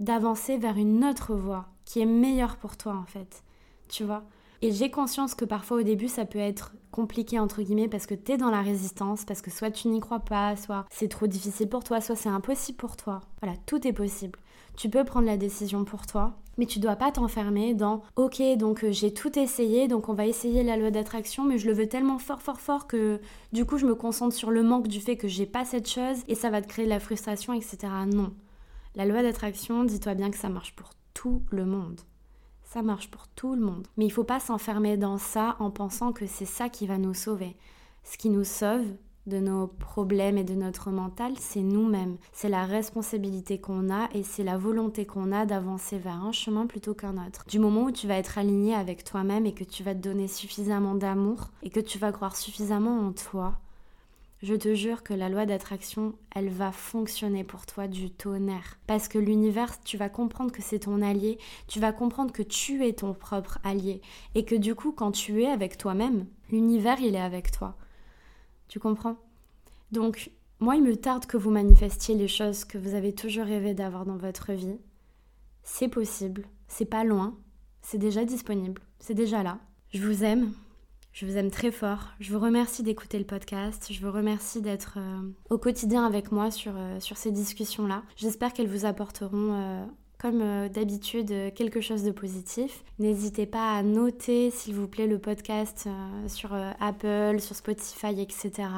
d'avancer 0.00 0.56
vers 0.58 0.76
une 0.76 1.04
autre 1.04 1.34
voie 1.34 1.68
qui 1.84 2.00
est 2.00 2.06
meilleure 2.06 2.56
pour 2.56 2.76
toi 2.76 2.94
en 2.94 3.04
fait. 3.04 3.42
Tu 3.88 4.04
vois? 4.04 4.24
Et 4.64 4.70
j'ai 4.70 4.92
conscience 4.92 5.34
que 5.34 5.44
parfois 5.44 5.78
au 5.78 5.82
début 5.82 6.06
ça 6.06 6.24
peut 6.24 6.38
être 6.38 6.72
compliqué 6.92 7.40
entre 7.40 7.62
guillemets 7.62 7.88
parce 7.88 8.06
que 8.06 8.14
t'es 8.14 8.36
dans 8.36 8.50
la 8.50 8.62
résistance, 8.62 9.24
parce 9.24 9.42
que 9.42 9.50
soit 9.50 9.72
tu 9.72 9.88
n'y 9.88 9.98
crois 9.98 10.20
pas, 10.20 10.54
soit 10.54 10.86
c'est 10.88 11.08
trop 11.08 11.26
difficile 11.26 11.68
pour 11.68 11.82
toi, 11.82 12.00
soit 12.00 12.14
c'est 12.14 12.28
impossible 12.28 12.78
pour 12.78 12.96
toi. 12.96 13.22
Voilà, 13.42 13.56
tout 13.66 13.84
est 13.88 13.92
possible. 13.92 14.38
Tu 14.76 14.88
peux 14.88 15.02
prendre 15.02 15.26
la 15.26 15.36
décision 15.36 15.84
pour 15.84 16.06
toi, 16.06 16.38
mais 16.58 16.66
tu 16.66 16.78
dois 16.78 16.94
pas 16.94 17.10
t'enfermer 17.10 17.74
dans 17.74 18.02
OK, 18.14 18.40
donc 18.56 18.84
euh, 18.84 18.92
j'ai 18.92 19.12
tout 19.12 19.36
essayé, 19.36 19.88
donc 19.88 20.08
on 20.08 20.14
va 20.14 20.26
essayer 20.26 20.62
la 20.62 20.76
loi 20.76 20.92
d'attraction, 20.92 21.44
mais 21.44 21.58
je 21.58 21.66
le 21.66 21.74
veux 21.74 21.88
tellement 21.88 22.18
fort, 22.18 22.40
fort, 22.40 22.60
fort 22.60 22.86
que 22.86 23.20
du 23.52 23.64
coup 23.64 23.78
je 23.78 23.86
me 23.86 23.96
concentre 23.96 24.36
sur 24.36 24.52
le 24.52 24.62
manque 24.62 24.86
du 24.86 25.00
fait 25.00 25.16
que 25.16 25.26
j'ai 25.26 25.46
pas 25.46 25.64
cette 25.64 25.90
chose 25.90 26.18
et 26.28 26.36
ça 26.36 26.50
va 26.50 26.62
te 26.62 26.68
créer 26.68 26.84
de 26.84 26.90
la 26.90 27.00
frustration, 27.00 27.52
etc. 27.52 27.78
Non. 28.06 28.32
La 28.94 29.06
loi 29.06 29.22
d'attraction, 29.22 29.82
dis-toi 29.82 30.14
bien 30.14 30.30
que 30.30 30.38
ça 30.38 30.50
marche 30.50 30.76
pour 30.76 30.90
tout 31.14 31.42
le 31.50 31.64
monde. 31.64 32.00
Ça 32.72 32.80
marche 32.80 33.10
pour 33.10 33.28
tout 33.28 33.54
le 33.54 33.60
monde. 33.60 33.86
Mais 33.98 34.06
il 34.06 34.10
faut 34.10 34.24
pas 34.24 34.40
s'enfermer 34.40 34.96
dans 34.96 35.18
ça 35.18 35.56
en 35.58 35.70
pensant 35.70 36.14
que 36.14 36.26
c'est 36.26 36.46
ça 36.46 36.70
qui 36.70 36.86
va 36.86 36.96
nous 36.96 37.12
sauver. 37.12 37.54
Ce 38.02 38.16
qui 38.16 38.30
nous 38.30 38.44
sauve 38.44 38.86
de 39.26 39.40
nos 39.40 39.66
problèmes 39.66 40.38
et 40.38 40.42
de 40.42 40.54
notre 40.54 40.90
mental, 40.90 41.34
c'est 41.38 41.60
nous-mêmes. 41.60 42.16
C'est 42.32 42.48
la 42.48 42.64
responsabilité 42.64 43.60
qu'on 43.60 43.90
a 43.90 44.08
et 44.14 44.22
c'est 44.22 44.42
la 44.42 44.56
volonté 44.56 45.04
qu'on 45.04 45.32
a 45.32 45.44
d'avancer 45.44 45.98
vers 45.98 46.24
un 46.24 46.32
chemin 46.32 46.66
plutôt 46.66 46.94
qu'un 46.94 47.18
autre. 47.18 47.44
Du 47.46 47.58
moment 47.58 47.82
où 47.82 47.90
tu 47.90 48.06
vas 48.06 48.16
être 48.16 48.38
aligné 48.38 48.74
avec 48.74 49.04
toi-même 49.04 49.44
et 49.44 49.52
que 49.52 49.64
tu 49.64 49.82
vas 49.82 49.94
te 49.94 50.00
donner 50.00 50.26
suffisamment 50.26 50.94
d'amour 50.94 51.50
et 51.62 51.68
que 51.68 51.78
tu 51.78 51.98
vas 51.98 52.10
croire 52.10 52.36
suffisamment 52.36 53.06
en 53.06 53.12
toi, 53.12 53.58
je 54.42 54.54
te 54.54 54.74
jure 54.74 55.04
que 55.04 55.14
la 55.14 55.28
loi 55.28 55.46
d'attraction, 55.46 56.14
elle 56.34 56.48
va 56.48 56.72
fonctionner 56.72 57.44
pour 57.44 57.64
toi 57.64 57.86
du 57.86 58.10
tonnerre. 58.10 58.78
Parce 58.88 59.06
que 59.06 59.18
l'univers, 59.18 59.80
tu 59.82 59.96
vas 59.96 60.08
comprendre 60.08 60.50
que 60.50 60.62
c'est 60.62 60.80
ton 60.80 61.00
allié, 61.00 61.38
tu 61.68 61.78
vas 61.78 61.92
comprendre 61.92 62.32
que 62.32 62.42
tu 62.42 62.84
es 62.84 62.92
ton 62.92 63.14
propre 63.14 63.58
allié. 63.62 64.00
Et 64.34 64.44
que 64.44 64.56
du 64.56 64.74
coup, 64.74 64.90
quand 64.90 65.12
tu 65.12 65.42
es 65.42 65.46
avec 65.46 65.78
toi-même, 65.78 66.26
l'univers, 66.50 67.00
il 67.00 67.14
est 67.14 67.20
avec 67.20 67.52
toi. 67.52 67.76
Tu 68.66 68.80
comprends? 68.80 69.16
Donc, 69.92 70.32
moi, 70.58 70.74
il 70.76 70.82
me 70.82 70.96
tarde 70.96 71.26
que 71.26 71.36
vous 71.36 71.50
manifestiez 71.50 72.16
les 72.16 72.28
choses 72.28 72.64
que 72.64 72.78
vous 72.78 72.94
avez 72.94 73.14
toujours 73.14 73.44
rêvé 73.44 73.74
d'avoir 73.74 74.04
dans 74.06 74.16
votre 74.16 74.52
vie. 74.52 74.78
C'est 75.62 75.88
possible, 75.88 76.46
c'est 76.66 76.84
pas 76.84 77.04
loin, 77.04 77.36
c'est 77.82 77.98
déjà 77.98 78.24
disponible, 78.24 78.82
c'est 78.98 79.14
déjà 79.14 79.42
là. 79.42 79.58
Je 79.92 80.04
vous 80.04 80.24
aime, 80.24 80.52
je 81.12 81.26
vous 81.26 81.36
aime 81.36 81.50
très 81.50 81.70
fort. 81.70 82.08
Je 82.20 82.32
vous 82.32 82.38
remercie 82.38 82.82
d'écouter 82.82 83.18
le 83.18 83.24
podcast. 83.24 83.88
Je 83.90 84.00
vous 84.00 84.10
remercie 84.10 84.62
d'être 84.62 84.94
euh, 84.96 85.30
au 85.50 85.58
quotidien 85.58 86.06
avec 86.06 86.32
moi 86.32 86.50
sur, 86.50 86.72
euh, 86.74 87.00
sur 87.00 87.18
ces 87.18 87.30
discussions-là. 87.30 88.02
J'espère 88.16 88.54
qu'elles 88.54 88.68
vous 88.68 88.86
apporteront 88.86 89.52
euh, 89.52 89.84
comme 90.22 90.40
euh, 90.40 90.68
d'habitude 90.68 91.52
quelque 91.54 91.80
chose 91.80 92.04
de 92.04 92.12
positif. 92.12 92.84
N'hésitez 93.00 93.44
pas 93.44 93.74
à 93.74 93.82
noter 93.82 94.52
s'il 94.52 94.74
vous 94.76 94.86
plaît 94.86 95.08
le 95.08 95.18
podcast 95.18 95.88
euh, 95.88 96.28
sur 96.28 96.54
euh, 96.54 96.70
Apple, 96.78 97.40
sur 97.40 97.56
Spotify, 97.56 98.20
etc. 98.20 98.68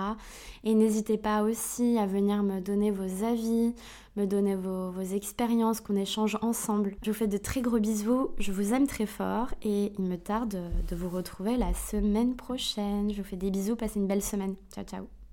Et 0.65 0.75
n'hésitez 0.75 1.19
pas 1.19 1.43
aussi 1.43 1.99
à 1.99 2.07
venir 2.07 2.43
me 2.43 2.61
donner 2.61 2.91
vos 2.91 3.25
avis, 3.25 3.75
me 4.17 4.25
donner 4.25 4.57
vos, 4.57 5.03
expériences, 5.03 5.83
qu'on 5.83 5.97
échange 5.97 6.39
ensemble. 6.41 6.97
Je 7.03 7.11
vous 7.11 7.17
fais 7.17 7.27
de 7.27 7.37
très 7.37 7.61
gros 7.61 7.79
bisous, 7.79 8.31
je 8.39 8.51
vous 8.51 8.73
aime 8.73 8.87
très 8.87 9.07
fort 9.07 9.49
et 9.63 9.93
il 9.99 10.05
me 10.05 10.17
tarde 10.17 10.57
de 10.89 10.97
vous 10.97 11.11
retrouver 11.11 11.59
la 11.59 11.75
semaine 11.75 12.37
prochaine. 12.37 13.13
Je 13.13 13.19
vous 13.21 13.29
fais 13.29 13.37
des 13.37 13.51
bisous, 13.51 13.77
passez 13.77 14.01
une 14.01 14.07
belle 14.07 14.23
semaine. 14.23 14.55
Ciao 14.75 14.85
ciao 14.85 15.24